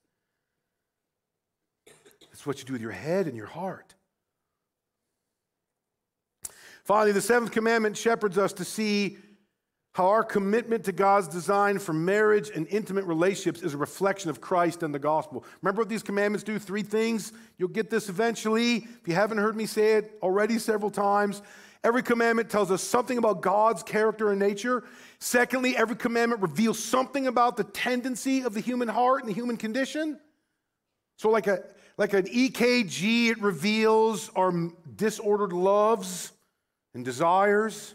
it's 2.30 2.46
what 2.46 2.60
you 2.60 2.64
do 2.64 2.72
with 2.72 2.82
your 2.82 2.92
head 2.92 3.26
and 3.26 3.36
your 3.36 3.46
heart. 3.46 3.94
Finally, 6.88 7.12
the 7.12 7.20
seventh 7.20 7.52
commandment 7.52 7.94
shepherds 7.94 8.38
us 8.38 8.54
to 8.54 8.64
see 8.64 9.18
how 9.92 10.06
our 10.06 10.24
commitment 10.24 10.84
to 10.84 10.90
God's 10.90 11.28
design 11.28 11.78
for 11.78 11.92
marriage 11.92 12.50
and 12.54 12.66
intimate 12.68 13.04
relationships 13.04 13.60
is 13.60 13.74
a 13.74 13.76
reflection 13.76 14.30
of 14.30 14.40
Christ 14.40 14.82
and 14.82 14.94
the 14.94 14.98
gospel. 14.98 15.44
Remember 15.60 15.82
what 15.82 15.90
these 15.90 16.02
commandments 16.02 16.44
do? 16.44 16.58
Three 16.58 16.82
things. 16.82 17.34
You'll 17.58 17.68
get 17.68 17.90
this 17.90 18.08
eventually. 18.08 18.76
If 18.76 19.06
you 19.06 19.14
haven't 19.14 19.36
heard 19.36 19.54
me 19.54 19.66
say 19.66 19.96
it 19.96 20.18
already 20.22 20.58
several 20.58 20.90
times, 20.90 21.42
every 21.84 22.02
commandment 22.02 22.48
tells 22.48 22.70
us 22.70 22.82
something 22.82 23.18
about 23.18 23.42
God's 23.42 23.82
character 23.82 24.30
and 24.30 24.40
nature. 24.40 24.84
Secondly, 25.18 25.76
every 25.76 25.96
commandment 25.96 26.40
reveals 26.40 26.82
something 26.82 27.26
about 27.26 27.58
the 27.58 27.64
tendency 27.64 28.44
of 28.44 28.54
the 28.54 28.60
human 28.60 28.88
heart 28.88 29.20
and 29.20 29.28
the 29.28 29.34
human 29.34 29.58
condition. 29.58 30.18
So, 31.16 31.28
like, 31.28 31.48
a, 31.48 31.64
like 31.98 32.14
an 32.14 32.24
EKG, 32.24 33.28
it 33.32 33.42
reveals 33.42 34.30
our 34.34 34.70
disordered 34.96 35.52
loves 35.52 36.32
and 36.98 37.04
desires. 37.04 37.94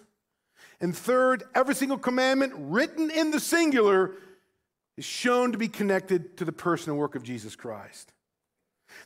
And 0.79 0.95
third, 0.95 1.43
every 1.53 1.75
single 1.75 1.97
commandment 1.97 2.53
written 2.55 3.11
in 3.11 3.31
the 3.31 3.39
singular 3.39 4.15
is 4.97 5.03
shown 5.03 5.51
to 5.51 5.57
be 5.57 5.67
connected 5.67 6.37
to 6.37 6.45
the 6.45 6.53
person 6.53 6.91
and 6.91 6.99
work 6.99 7.15
of 7.15 7.21
Jesus 7.21 7.55
Christ. 7.55 8.13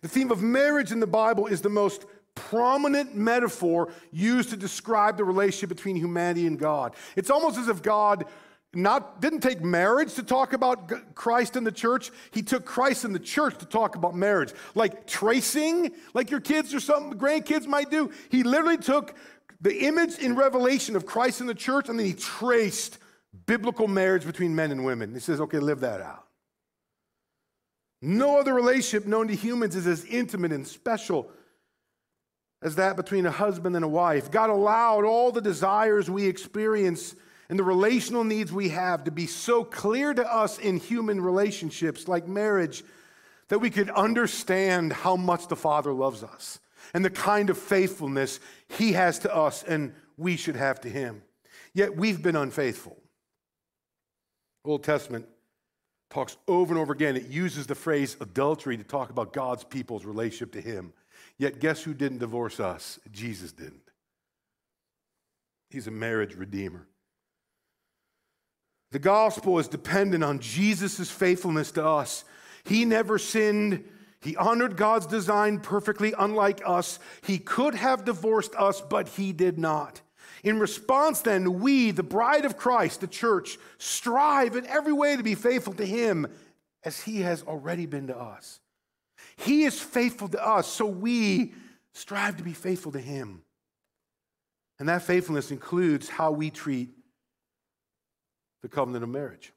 The 0.01 0.07
theme 0.07 0.31
of 0.31 0.41
marriage 0.41 0.91
in 0.91 0.99
the 0.99 1.07
Bible 1.07 1.47
is 1.47 1.61
the 1.61 1.69
most 1.69 2.05
prominent 2.35 3.15
metaphor 3.15 3.91
used 4.11 4.51
to 4.51 4.57
describe 4.57 5.17
the 5.17 5.23
relationship 5.23 5.69
between 5.69 5.95
humanity 5.95 6.45
and 6.45 6.59
God. 6.59 6.95
It's 7.15 7.31
almost 7.31 7.57
as 7.57 7.67
if 7.67 7.81
God 7.81 8.25
not 8.73 9.21
didn't 9.21 9.39
take 9.39 9.61
marriage 9.61 10.13
to 10.15 10.23
talk 10.23 10.53
about 10.53 11.15
Christ 11.15 11.55
and 11.55 11.65
the 11.65 11.71
church. 11.71 12.11
He 12.31 12.43
took 12.43 12.65
Christ 12.65 13.05
and 13.05 13.15
the 13.15 13.19
church 13.19 13.57
to 13.59 13.65
talk 13.65 13.95
about 13.95 14.13
marriage. 14.13 14.53
Like 14.75 15.07
tracing, 15.07 15.93
like 16.13 16.29
your 16.29 16.41
kids 16.41 16.73
or 16.75 16.79
some 16.79 17.13
grandkids 17.13 17.65
might 17.65 17.89
do. 17.89 18.11
He 18.29 18.43
literally 18.43 18.77
took 18.77 19.15
the 19.61 19.85
image 19.85 20.19
in 20.19 20.35
Revelation 20.35 20.95
of 20.95 21.05
Christ 21.05 21.41
in 21.41 21.47
the 21.47 21.55
church, 21.55 21.89
and 21.89 21.97
then 21.97 22.05
he 22.05 22.13
traced 22.13 22.99
biblical 23.45 23.87
marriage 23.87 24.25
between 24.25 24.55
men 24.55 24.71
and 24.71 24.85
women. 24.85 25.13
He 25.13 25.19
says, 25.19 25.41
okay, 25.41 25.59
live 25.59 25.79
that 25.81 26.01
out. 26.01 26.25
No 28.01 28.39
other 28.39 28.53
relationship 28.53 29.07
known 29.07 29.27
to 29.27 29.35
humans 29.35 29.75
is 29.75 29.87
as 29.87 30.05
intimate 30.05 30.51
and 30.51 30.67
special 30.67 31.31
as 32.61 32.75
that 32.75 32.95
between 32.95 33.25
a 33.25 33.31
husband 33.31 33.75
and 33.75 33.85
a 33.85 33.87
wife. 33.87 34.29
God 34.31 34.49
allowed 34.49 35.05
all 35.05 35.31
the 35.31 35.41
desires 35.41 36.09
we 36.09 36.25
experience 36.25 37.15
and 37.49 37.57
the 37.57 37.63
relational 37.63 38.23
needs 38.23 38.51
we 38.51 38.69
have 38.69 39.05
to 39.05 39.11
be 39.11 39.25
so 39.25 39.63
clear 39.63 40.13
to 40.13 40.31
us 40.31 40.59
in 40.59 40.77
human 40.77 41.21
relationships 41.21 42.07
like 42.07 42.27
marriage 42.27 42.83
that 43.47 43.59
we 43.59 43.69
could 43.69 43.89
understand 43.91 44.91
how 44.91 45.15
much 45.15 45.47
the 45.47 45.55
Father 45.55 45.93
loves 45.93 46.23
us 46.23 46.59
and 46.93 47.03
the 47.03 47.09
kind 47.09 47.49
of 47.49 47.57
faithfulness 47.57 48.39
he 48.67 48.93
has 48.93 49.19
to 49.19 49.35
us 49.35 49.63
and 49.63 49.93
we 50.17 50.35
should 50.35 50.55
have 50.55 50.81
to 50.81 50.89
him. 50.89 51.21
Yet 51.73 51.95
we've 51.95 52.21
been 52.21 52.35
unfaithful. 52.35 52.97
Old 54.65 54.83
Testament 54.83 55.25
talks 56.09 56.37
over 56.47 56.73
and 56.73 56.81
over 56.81 56.93
again. 56.93 57.15
It 57.15 57.27
uses 57.27 57.67
the 57.67 57.75
phrase 57.75 58.17
adultery 58.19 58.77
to 58.77 58.83
talk 58.83 59.09
about 59.09 59.33
God's 59.33 59.63
people's 59.63 60.05
relationship 60.05 60.51
to 60.53 60.61
Him. 60.61 60.93
Yet, 61.37 61.59
guess 61.59 61.83
who 61.83 61.93
didn't 61.93 62.19
divorce 62.19 62.59
us? 62.59 62.99
Jesus 63.11 63.51
didn't. 63.51 63.81
He's 65.69 65.87
a 65.87 65.91
marriage 65.91 66.35
redeemer. 66.35 66.87
The 68.91 68.99
gospel 68.99 69.59
is 69.59 69.67
dependent 69.67 70.23
on 70.23 70.39
Jesus' 70.39 71.11
faithfulness 71.11 71.71
to 71.71 71.85
us. 71.85 72.23
He 72.63 72.85
never 72.85 73.17
sinned. 73.17 73.83
He 74.27 74.35
honored 74.35 74.75
God's 74.75 75.05
design 75.05 75.61
perfectly, 75.61 76.13
unlike 76.19 76.61
us. 76.65 76.99
He 77.23 77.39
could 77.39 77.75
have 77.75 78.03
divorced 78.03 78.53
us, 78.55 78.81
but 78.81 79.07
he 79.07 79.31
did 79.31 79.57
not. 79.57 80.01
In 80.43 80.59
response, 80.59 81.21
then, 81.21 81.61
we, 81.61 81.91
the 81.91 82.03
bride 82.03 82.43
of 82.43 82.57
Christ, 82.57 82.99
the 82.99 83.07
church, 83.07 83.57
strive 83.77 84.57
in 84.57 84.67
every 84.67 84.91
way 84.91 85.15
to 85.15 85.23
be 85.23 85.33
faithful 85.33 85.71
to 85.75 85.85
him 85.85 86.27
as 86.83 86.99
he 86.99 87.21
has 87.21 87.41
already 87.43 87.85
been 87.85 88.07
to 88.07 88.17
us. 88.17 88.59
He 89.37 89.63
is 89.63 89.79
faithful 89.79 90.27
to 90.27 90.45
us, 90.45 90.67
so 90.67 90.85
we 90.85 91.53
strive 91.93 92.35
to 92.35 92.43
be 92.43 92.51
faithful 92.51 92.91
to 92.91 92.99
him. 92.99 93.43
And 94.77 94.89
that 94.89 95.03
faithfulness 95.03 95.51
includes 95.51 96.09
how 96.09 96.31
we 96.31 96.49
treat 96.49 96.89
the 98.61 98.67
covenant 98.67 99.05
of 99.05 99.09
marriage. 99.09 99.53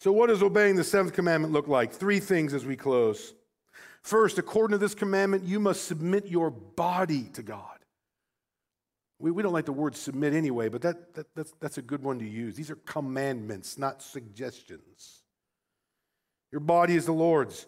So, 0.00 0.12
what 0.12 0.28
does 0.28 0.42
obeying 0.42 0.76
the 0.76 0.84
seventh 0.84 1.12
commandment 1.12 1.52
look 1.52 1.68
like? 1.68 1.92
Three 1.92 2.20
things 2.20 2.54
as 2.54 2.64
we 2.64 2.74
close. 2.74 3.34
First, 4.02 4.38
according 4.38 4.72
to 4.72 4.78
this 4.78 4.94
commandment, 4.94 5.44
you 5.44 5.60
must 5.60 5.84
submit 5.84 6.26
your 6.26 6.50
body 6.50 7.24
to 7.34 7.42
God. 7.42 7.78
We, 9.18 9.30
we 9.30 9.42
don't 9.42 9.52
like 9.52 9.66
the 9.66 9.72
word 9.72 9.94
submit 9.94 10.32
anyway, 10.32 10.70
but 10.70 10.80
that, 10.80 11.12
that, 11.14 11.26
that's, 11.36 11.52
that's 11.60 11.76
a 11.76 11.82
good 11.82 12.02
one 12.02 12.18
to 12.18 12.24
use. 12.24 12.56
These 12.56 12.70
are 12.70 12.76
commandments, 12.76 13.76
not 13.76 14.00
suggestions. 14.00 15.20
Your 16.50 16.60
body 16.60 16.96
is 16.96 17.04
the 17.04 17.12
Lord's. 17.12 17.66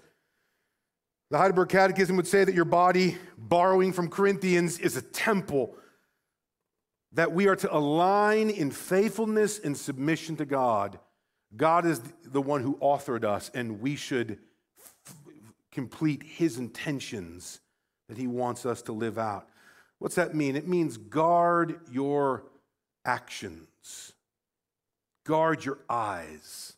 The 1.30 1.36
Heidelberg 1.36 1.68
Catechism 1.68 2.16
would 2.16 2.26
say 2.26 2.44
that 2.44 2.54
your 2.54 2.64
body, 2.64 3.18
borrowing 3.36 3.92
from 3.92 4.08
Corinthians, 4.08 4.78
is 4.78 4.96
a 4.96 5.02
temple 5.02 5.76
that 7.12 7.32
we 7.32 7.46
are 7.46 7.56
to 7.56 7.74
align 7.76 8.48
in 8.48 8.70
faithfulness 8.70 9.58
and 9.58 9.76
submission 9.76 10.36
to 10.36 10.46
God. 10.46 10.98
God 11.56 11.84
is 11.84 12.00
the 12.24 12.40
one 12.40 12.62
who 12.62 12.76
authored 12.76 13.24
us, 13.24 13.50
and 13.54 13.80
we 13.80 13.96
should 13.96 14.38
f- 14.78 15.14
complete 15.70 16.22
his 16.22 16.58
intentions 16.58 17.60
that 18.08 18.16
he 18.16 18.26
wants 18.26 18.64
us 18.64 18.82
to 18.82 18.92
live 18.92 19.18
out. 19.18 19.48
What's 19.98 20.14
that 20.14 20.34
mean? 20.34 20.56
It 20.56 20.66
means 20.66 20.96
guard 20.96 21.80
your 21.90 22.44
actions, 23.04 24.12
guard 25.24 25.64
your 25.64 25.78
eyes, 25.88 26.72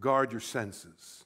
guard 0.00 0.32
your 0.32 0.40
senses. 0.40 1.24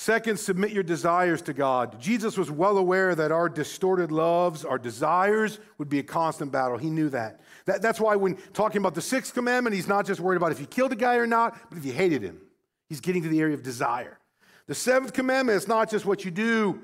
Second, 0.00 0.38
submit 0.38 0.70
your 0.70 0.84
desires 0.84 1.42
to 1.42 1.52
God. 1.52 2.00
Jesus 2.00 2.38
was 2.38 2.52
well 2.52 2.78
aware 2.78 3.16
that 3.16 3.32
our 3.32 3.48
distorted 3.48 4.12
loves, 4.12 4.64
our 4.64 4.78
desires, 4.78 5.58
would 5.76 5.88
be 5.88 5.98
a 5.98 6.04
constant 6.04 6.52
battle. 6.52 6.78
He 6.78 6.88
knew 6.88 7.08
that. 7.08 7.40
that. 7.64 7.82
That's 7.82 7.98
why, 7.98 8.14
when 8.14 8.36
talking 8.52 8.80
about 8.80 8.94
the 8.94 9.02
sixth 9.02 9.34
commandment, 9.34 9.74
he's 9.74 9.88
not 9.88 10.06
just 10.06 10.20
worried 10.20 10.36
about 10.36 10.52
if 10.52 10.60
you 10.60 10.66
killed 10.66 10.92
a 10.92 10.96
guy 10.96 11.16
or 11.16 11.26
not, 11.26 11.58
but 11.68 11.78
if 11.78 11.84
you 11.84 11.92
hated 11.92 12.22
him. 12.22 12.40
He's 12.88 13.00
getting 13.00 13.24
to 13.24 13.28
the 13.28 13.40
area 13.40 13.54
of 13.54 13.64
desire. 13.64 14.20
The 14.68 14.74
seventh 14.76 15.14
commandment 15.14 15.56
is 15.56 15.66
not 15.66 15.90
just 15.90 16.06
what 16.06 16.24
you 16.24 16.30
do, 16.30 16.80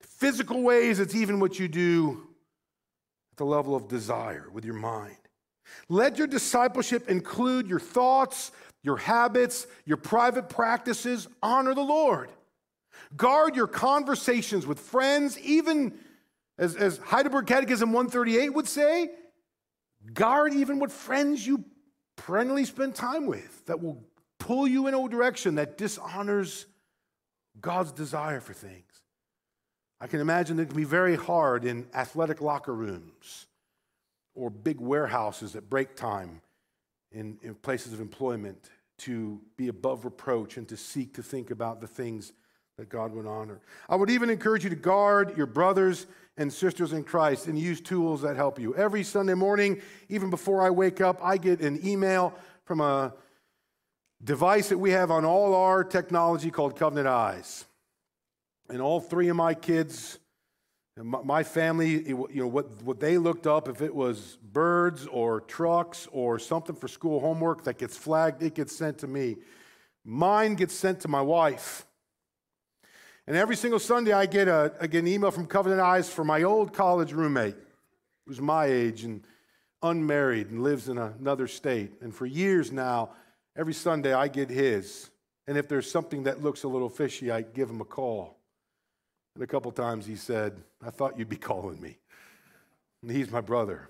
physical 0.00 0.62
ways, 0.62 1.00
it's 1.00 1.16
even 1.16 1.40
what 1.40 1.58
you 1.58 1.66
do 1.66 2.28
at 3.32 3.38
the 3.38 3.44
level 3.44 3.74
of 3.74 3.88
desire 3.88 4.46
with 4.52 4.64
your 4.64 4.74
mind. 4.74 5.16
Let 5.88 6.16
your 6.16 6.28
discipleship 6.28 7.08
include 7.08 7.66
your 7.66 7.80
thoughts, 7.80 8.52
your 8.82 8.96
habits, 8.96 9.66
your 9.84 9.96
private 9.96 10.48
practices. 10.48 11.28
Honor 11.42 11.74
the 11.74 11.82
Lord. 11.82 12.30
Guard 13.16 13.56
your 13.56 13.66
conversations 13.66 14.66
with 14.66 14.78
friends, 14.78 15.38
even 15.40 15.98
as, 16.58 16.76
as 16.76 16.98
Heidelberg 16.98 17.46
Catechism 17.46 17.92
138 17.92 18.50
would 18.50 18.68
say, 18.68 19.10
guard 20.12 20.54
even 20.54 20.78
what 20.78 20.92
friends 20.92 21.46
you 21.46 21.64
perennially 22.16 22.64
spend 22.64 22.94
time 22.94 23.26
with 23.26 23.64
that 23.66 23.82
will 23.82 24.02
pull 24.38 24.66
you 24.66 24.86
in 24.86 24.94
a 24.94 25.08
direction 25.08 25.56
that 25.56 25.78
dishonors 25.78 26.66
God's 27.60 27.92
desire 27.92 28.40
for 28.40 28.52
things. 28.52 28.84
I 30.00 30.06
can 30.06 30.20
imagine 30.20 30.58
it 30.58 30.66
can 30.66 30.76
be 30.76 30.84
very 30.84 31.16
hard 31.16 31.64
in 31.64 31.86
athletic 31.94 32.40
locker 32.40 32.74
rooms 32.74 33.46
or 34.34 34.48
big 34.48 34.80
warehouses 34.80 35.56
at 35.56 35.68
break 35.68 35.94
time 35.94 36.40
in, 37.12 37.38
in 37.42 37.54
places 37.54 37.92
of 37.92 38.00
employment 38.00 38.70
to 38.98 39.40
be 39.56 39.68
above 39.68 40.04
reproach 40.04 40.56
and 40.56 40.68
to 40.68 40.76
seek 40.76 41.14
to 41.14 41.22
think 41.22 41.50
about 41.50 41.80
the 41.80 41.86
things 41.86 42.32
that 42.76 42.88
God 42.88 43.12
would 43.12 43.26
honor. 43.26 43.60
I 43.88 43.96
would 43.96 44.10
even 44.10 44.30
encourage 44.30 44.64
you 44.64 44.70
to 44.70 44.76
guard 44.76 45.36
your 45.36 45.46
brothers 45.46 46.06
and 46.36 46.50
sisters 46.50 46.92
in 46.92 47.04
Christ 47.04 47.46
and 47.46 47.58
use 47.58 47.80
tools 47.80 48.22
that 48.22 48.36
help 48.36 48.58
you. 48.58 48.74
Every 48.74 49.02
Sunday 49.02 49.34
morning, 49.34 49.82
even 50.08 50.30
before 50.30 50.62
I 50.62 50.70
wake 50.70 51.00
up, 51.00 51.18
I 51.22 51.36
get 51.36 51.60
an 51.60 51.86
email 51.86 52.34
from 52.64 52.80
a 52.80 53.12
device 54.22 54.68
that 54.70 54.78
we 54.78 54.92
have 54.92 55.10
on 55.10 55.24
all 55.24 55.54
our 55.54 55.84
technology 55.84 56.50
called 56.50 56.76
Covenant 56.76 57.08
Eyes. 57.08 57.66
And 58.68 58.80
all 58.80 59.00
three 59.00 59.28
of 59.28 59.36
my 59.36 59.52
kids 59.52 60.19
my 60.96 61.42
family, 61.42 62.08
you 62.08 62.28
know, 62.34 62.46
what, 62.46 62.82
what 62.82 63.00
they 63.00 63.16
looked 63.16 63.46
up, 63.46 63.68
if 63.68 63.80
it 63.80 63.94
was 63.94 64.38
birds 64.52 65.06
or 65.06 65.40
trucks 65.40 66.08
or 66.12 66.38
something 66.38 66.74
for 66.76 66.88
school 66.88 67.20
homework 67.20 67.64
that 67.64 67.78
gets 67.78 67.96
flagged, 67.96 68.42
it 68.42 68.54
gets 68.54 68.74
sent 68.76 68.98
to 68.98 69.06
me. 69.06 69.36
Mine 70.04 70.54
gets 70.54 70.74
sent 70.74 71.00
to 71.00 71.08
my 71.08 71.20
wife. 71.20 71.86
And 73.26 73.36
every 73.36 73.56
single 73.56 73.78
Sunday, 73.78 74.12
I 74.12 74.26
get, 74.26 74.48
a, 74.48 74.72
I 74.80 74.88
get 74.88 75.00
an 75.00 75.08
email 75.08 75.30
from 75.30 75.46
Covenant 75.46 75.80
Eyes 75.80 76.10
for 76.10 76.24
my 76.24 76.42
old 76.42 76.72
college 76.72 77.12
roommate, 77.12 77.56
who's 78.26 78.40
my 78.40 78.66
age 78.66 79.04
and 79.04 79.24
unmarried 79.82 80.50
and 80.50 80.62
lives 80.62 80.88
in 80.88 80.98
another 80.98 81.46
state. 81.46 81.92
And 82.00 82.14
for 82.14 82.26
years 82.26 82.72
now, 82.72 83.10
every 83.56 83.74
Sunday, 83.74 84.12
I 84.12 84.28
get 84.28 84.50
his. 84.50 85.10
And 85.46 85.56
if 85.56 85.68
there's 85.68 85.90
something 85.90 86.24
that 86.24 86.42
looks 86.42 86.64
a 86.64 86.68
little 86.68 86.88
fishy, 86.88 87.30
I 87.30 87.42
give 87.42 87.70
him 87.70 87.80
a 87.80 87.84
call. 87.84 88.39
And 89.34 89.44
a 89.44 89.46
couple 89.46 89.70
times 89.72 90.06
he 90.06 90.16
said, 90.16 90.62
I 90.84 90.90
thought 90.90 91.18
you'd 91.18 91.28
be 91.28 91.36
calling 91.36 91.80
me. 91.80 91.98
And 93.02 93.10
he's 93.10 93.30
my 93.30 93.40
brother. 93.40 93.88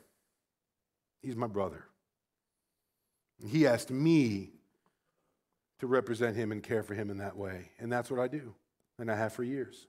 He's 1.22 1.36
my 1.36 1.46
brother. 1.46 1.84
And 3.40 3.50
he 3.50 3.66
asked 3.66 3.90
me 3.90 4.50
to 5.80 5.86
represent 5.86 6.36
him 6.36 6.52
and 6.52 6.62
care 6.62 6.82
for 6.82 6.94
him 6.94 7.10
in 7.10 7.18
that 7.18 7.36
way. 7.36 7.70
And 7.78 7.90
that's 7.90 8.10
what 8.10 8.20
I 8.20 8.28
do. 8.28 8.54
And 8.98 9.10
I 9.10 9.16
have 9.16 9.32
for 9.32 9.42
years. 9.42 9.86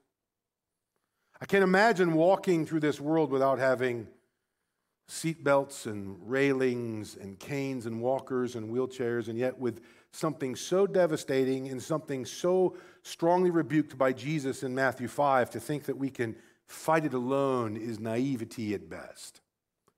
I 1.40 1.44
can't 1.44 1.64
imagine 1.64 2.14
walking 2.14 2.64
through 2.64 2.80
this 2.80 3.00
world 3.00 3.30
without 3.30 3.58
having 3.58 4.06
seatbelts 5.08 5.86
and 5.86 6.16
railings 6.22 7.16
and 7.16 7.38
canes 7.38 7.84
and 7.84 8.00
walkers 8.00 8.54
and 8.54 8.72
wheelchairs, 8.72 9.28
and 9.28 9.38
yet 9.38 9.58
with 9.58 9.80
something 10.12 10.54
so 10.54 10.86
devastating 10.86 11.68
and 11.68 11.82
something 11.82 12.24
so 12.24 12.76
strongly 13.02 13.50
rebuked 13.50 13.96
by 13.96 14.12
Jesus 14.12 14.62
in 14.62 14.74
Matthew 14.74 15.08
5, 15.08 15.50
to 15.50 15.60
think 15.60 15.84
that 15.84 15.96
we 15.96 16.10
can 16.10 16.36
fight 16.66 17.04
it 17.04 17.14
alone 17.14 17.76
is 17.76 17.98
naivety 17.98 18.74
at 18.74 18.88
best. 18.88 19.40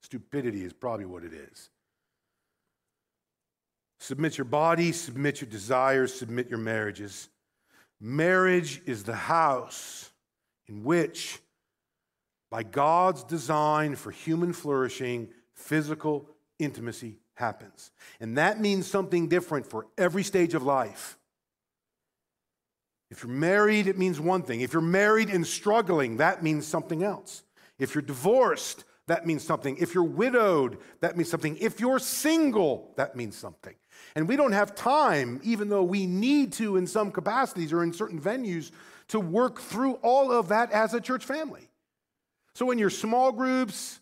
Stupidity 0.02 0.64
is 0.64 0.72
probably 0.72 1.06
what 1.06 1.24
it 1.24 1.32
is. 1.32 1.70
Submit 4.00 4.36
your 4.36 4.44
body, 4.44 4.92
submit 4.92 5.40
your 5.40 5.48
desires, 5.48 6.12
submit 6.12 6.48
your 6.50 6.58
marriages. 6.58 7.28
Marriage 8.00 8.82
is 8.86 9.04
the 9.04 9.14
house 9.14 10.10
in 10.66 10.84
which, 10.84 11.38
by 12.50 12.62
God's 12.62 13.24
design 13.24 13.96
for 13.96 14.10
human 14.10 14.52
flourishing, 14.52 15.28
physical 15.54 16.28
intimacy 16.58 17.18
happens. 17.34 17.90
And 18.20 18.38
that 18.38 18.60
means 18.60 18.86
something 18.86 19.28
different 19.28 19.66
for 19.66 19.86
every 19.98 20.22
stage 20.22 20.54
of 20.54 20.62
life. 20.62 21.18
If 23.10 23.22
you're 23.22 23.32
married, 23.32 23.86
it 23.86 23.98
means 23.98 24.18
one 24.18 24.42
thing. 24.42 24.60
If 24.60 24.72
you're 24.72 24.82
married 24.82 25.28
and 25.28 25.46
struggling, 25.46 26.16
that 26.16 26.42
means 26.42 26.66
something 26.66 27.02
else. 27.02 27.44
If 27.78 27.94
you're 27.94 28.02
divorced, 28.02 28.84
that 29.06 29.26
means 29.26 29.44
something. 29.44 29.76
If 29.76 29.94
you're 29.94 30.02
widowed, 30.02 30.78
that 31.00 31.16
means 31.16 31.28
something. 31.28 31.56
If 31.60 31.80
you're 31.80 31.98
single, 31.98 32.92
that 32.96 33.14
means 33.14 33.36
something. 33.36 33.74
And 34.16 34.26
we 34.28 34.36
don't 34.36 34.52
have 34.52 34.74
time, 34.74 35.40
even 35.42 35.68
though 35.68 35.82
we 35.82 36.06
need 36.06 36.52
to 36.54 36.76
in 36.76 36.86
some 36.86 37.10
capacities 37.10 37.72
or 37.72 37.82
in 37.82 37.92
certain 37.92 38.20
venues, 38.20 38.70
to 39.08 39.20
work 39.20 39.60
through 39.60 39.94
all 39.94 40.32
of 40.32 40.48
that 40.48 40.72
as 40.72 40.94
a 40.94 41.00
church 41.00 41.24
family. 41.24 41.68
So 42.54 42.70
in 42.70 42.78
your 42.78 42.90
small 42.90 43.32
groups, 43.32 44.00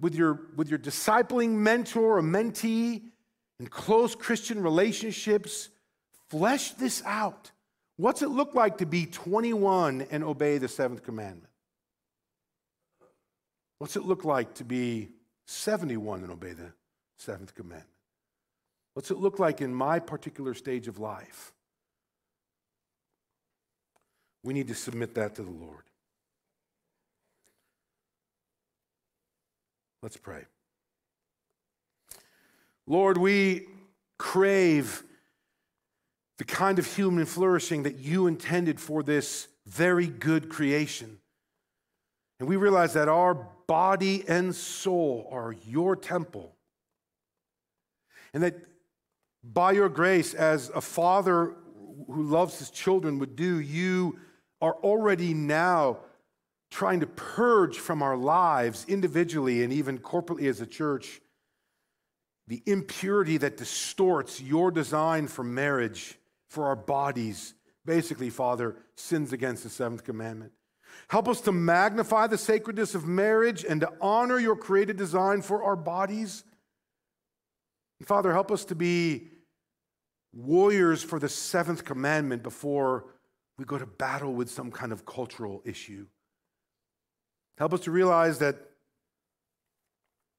with 0.00 0.14
your, 0.14 0.40
with 0.56 0.68
your 0.68 0.78
discipling 0.78 1.50
mentor 1.50 2.18
or 2.18 2.22
mentee, 2.22 3.02
in 3.60 3.66
close 3.68 4.14
Christian 4.14 4.62
relationships, 4.62 5.68
flesh 6.28 6.72
this 6.72 7.02
out. 7.04 7.52
What's 7.96 8.22
it 8.22 8.28
look 8.28 8.54
like 8.54 8.78
to 8.78 8.86
be 8.86 9.06
21 9.06 10.06
and 10.10 10.24
obey 10.24 10.58
the 10.58 10.68
seventh 10.68 11.02
commandment? 11.02 11.52
What's 13.78 13.96
it 13.96 14.04
look 14.04 14.24
like 14.24 14.54
to 14.54 14.64
be 14.64 15.10
71 15.46 16.22
and 16.22 16.32
obey 16.32 16.52
the 16.52 16.72
seventh 17.16 17.54
commandment? 17.54 17.88
What's 18.94 19.10
it 19.10 19.18
look 19.18 19.38
like 19.38 19.60
in 19.60 19.74
my 19.74 19.98
particular 19.98 20.54
stage 20.54 20.88
of 20.88 20.98
life? 20.98 21.52
We 24.42 24.54
need 24.54 24.68
to 24.68 24.74
submit 24.74 25.14
that 25.14 25.34
to 25.36 25.42
the 25.42 25.50
Lord. 25.50 25.84
Let's 30.04 30.18
pray. 30.18 30.44
Lord, 32.86 33.16
we 33.16 33.68
crave 34.18 35.02
the 36.36 36.44
kind 36.44 36.78
of 36.78 36.84
human 36.84 37.24
flourishing 37.24 37.84
that 37.84 37.96
you 37.96 38.26
intended 38.26 38.78
for 38.78 39.02
this 39.02 39.48
very 39.66 40.06
good 40.06 40.50
creation. 40.50 41.20
And 42.38 42.46
we 42.46 42.56
realize 42.56 42.92
that 42.92 43.08
our 43.08 43.32
body 43.66 44.24
and 44.28 44.54
soul 44.54 45.26
are 45.32 45.54
your 45.66 45.96
temple. 45.96 46.54
And 48.34 48.42
that 48.42 48.56
by 49.42 49.72
your 49.72 49.88
grace, 49.88 50.34
as 50.34 50.68
a 50.74 50.82
father 50.82 51.54
who 52.08 52.24
loves 52.24 52.58
his 52.58 52.68
children 52.68 53.18
would 53.20 53.36
do, 53.36 53.58
you 53.58 54.18
are 54.60 54.74
already 54.74 55.32
now 55.32 56.00
trying 56.74 56.98
to 56.98 57.06
purge 57.06 57.78
from 57.78 58.02
our 58.02 58.16
lives 58.16 58.84
individually 58.88 59.62
and 59.62 59.72
even 59.72 59.96
corporately 59.96 60.48
as 60.48 60.60
a 60.60 60.66
church 60.66 61.20
the 62.48 62.60
impurity 62.66 63.36
that 63.36 63.56
distorts 63.56 64.40
your 64.40 64.72
design 64.72 65.28
for 65.28 65.44
marriage, 65.44 66.18
for 66.48 66.66
our 66.66 66.74
bodies. 66.74 67.54
Basically, 67.86 68.28
Father, 68.28 68.74
sins 68.96 69.32
against 69.32 69.62
the 69.62 69.70
seventh 69.70 70.02
commandment. 70.02 70.50
Help 71.06 71.28
us 71.28 71.40
to 71.42 71.52
magnify 71.52 72.26
the 72.26 72.36
sacredness 72.36 72.96
of 72.96 73.06
marriage 73.06 73.64
and 73.64 73.80
to 73.80 73.92
honor 74.00 74.40
your 74.40 74.56
created 74.56 74.96
design 74.96 75.42
for 75.42 75.62
our 75.62 75.76
bodies. 75.76 76.42
And 78.00 78.08
Father, 78.08 78.32
help 78.32 78.50
us 78.50 78.64
to 78.64 78.74
be 78.74 79.28
warriors 80.32 81.04
for 81.04 81.20
the 81.20 81.28
seventh 81.28 81.84
commandment 81.84 82.42
before 82.42 83.04
we 83.58 83.64
go 83.64 83.78
to 83.78 83.86
battle 83.86 84.34
with 84.34 84.50
some 84.50 84.72
kind 84.72 84.90
of 84.90 85.06
cultural 85.06 85.62
issue. 85.64 86.06
Help 87.58 87.72
us 87.72 87.80
to 87.80 87.90
realize 87.90 88.38
that 88.38 88.56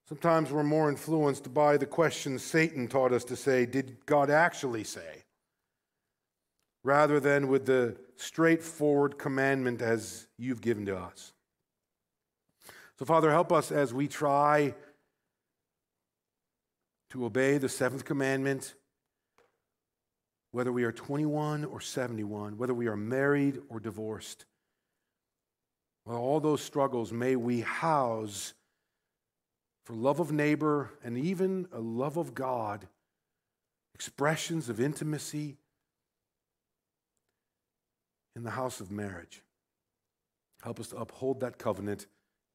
sometimes 0.08 0.52
we're 0.52 0.64
more 0.64 0.90
influenced 0.90 1.54
by 1.54 1.78
the 1.78 1.86
questions 1.86 2.44
Satan 2.44 2.88
taught 2.88 3.14
us 3.14 3.24
to 3.26 3.36
say, 3.36 3.66
Did 3.66 4.06
God 4.06 4.30
actually 4.30 4.84
say? 4.84 5.26
rather 6.86 7.20
than 7.20 7.48
with 7.48 7.66
the 7.66 7.98
straightforward 8.16 9.18
commandment 9.18 9.82
as 9.82 10.28
you've 10.38 10.62
given 10.62 10.86
to 10.86 10.96
us. 10.96 11.34
So, 13.00 13.06
Father, 13.06 13.32
help 13.32 13.52
us 13.52 13.72
as 13.72 13.92
we 13.92 14.08
try 14.08 14.76
to 17.10 17.26
obey 17.26 17.58
the 17.58 17.68
seventh 17.68 18.06
commandment, 18.06 18.76
whether 20.52 20.72
we 20.72 20.84
are 20.84 20.92
21 20.92 21.66
or 21.66 21.82
71, 21.82 22.56
whether 22.56 22.74
we 22.74 22.86
are 22.88 22.96
married 22.96 23.60
or 23.68 23.80
divorced. 23.80 24.46
Well, 26.06 26.18
all 26.18 26.40
those 26.40 26.62
struggles 26.62 27.12
may 27.12 27.36
we 27.36 27.62
house 27.62 28.54
for 29.86 29.94
love 29.94 30.20
of 30.20 30.32
neighbor 30.32 30.92
and 31.04 31.18
even 31.18 31.68
a 31.72 31.80
love 31.80 32.18
of 32.18 32.34
God, 32.34 32.88
expressions 33.94 34.70
of 34.70 34.80
intimacy 34.80 35.58
in 38.36 38.44
the 38.44 38.52
house 38.52 38.80
of 38.80 38.92
marriage. 38.92 39.42
Help 40.64 40.80
us 40.80 40.90
to 40.90 40.98
uphold 40.98 41.40
that 41.40 41.58
covenant, 41.58 42.08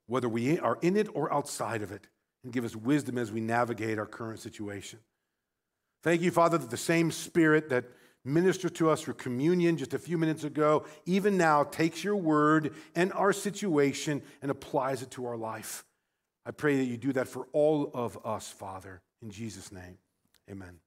whether 0.06 0.28
we 0.28 0.58
are 0.58 0.78
in 0.82 0.96
it 0.96 1.08
or 1.14 1.32
outside 1.32 1.82
of 1.82 1.92
it, 1.92 2.08
and 2.42 2.52
give 2.52 2.64
us 2.64 2.74
wisdom 2.74 3.18
as 3.18 3.30
we 3.32 3.40
navigate 3.40 3.98
our 3.98 4.06
current 4.06 4.40
situation. 4.40 4.98
Thank 6.02 6.22
you, 6.22 6.30
Father, 6.30 6.58
that 6.58 6.70
the 6.70 6.76
same 6.76 7.10
Spirit 7.10 7.68
that 7.68 7.84
ministered 8.24 8.74
to 8.76 8.90
us 8.90 9.02
through 9.02 9.14
communion 9.14 9.76
just 9.76 9.94
a 9.94 9.98
few 9.98 10.18
minutes 10.18 10.44
ago, 10.44 10.84
even 11.06 11.36
now 11.36 11.64
takes 11.64 12.04
your 12.04 12.16
word 12.16 12.74
and 12.94 13.12
our 13.12 13.32
situation 13.32 14.22
and 14.42 14.50
applies 14.50 15.02
it 15.02 15.10
to 15.12 15.26
our 15.26 15.36
life. 15.36 15.84
I 16.44 16.50
pray 16.50 16.76
that 16.76 16.84
you 16.84 16.96
do 16.96 17.12
that 17.14 17.28
for 17.28 17.46
all 17.52 17.90
of 17.94 18.18
us, 18.24 18.50
Father. 18.50 19.02
In 19.22 19.30
Jesus' 19.30 19.72
name, 19.72 19.98
amen. 20.50 20.80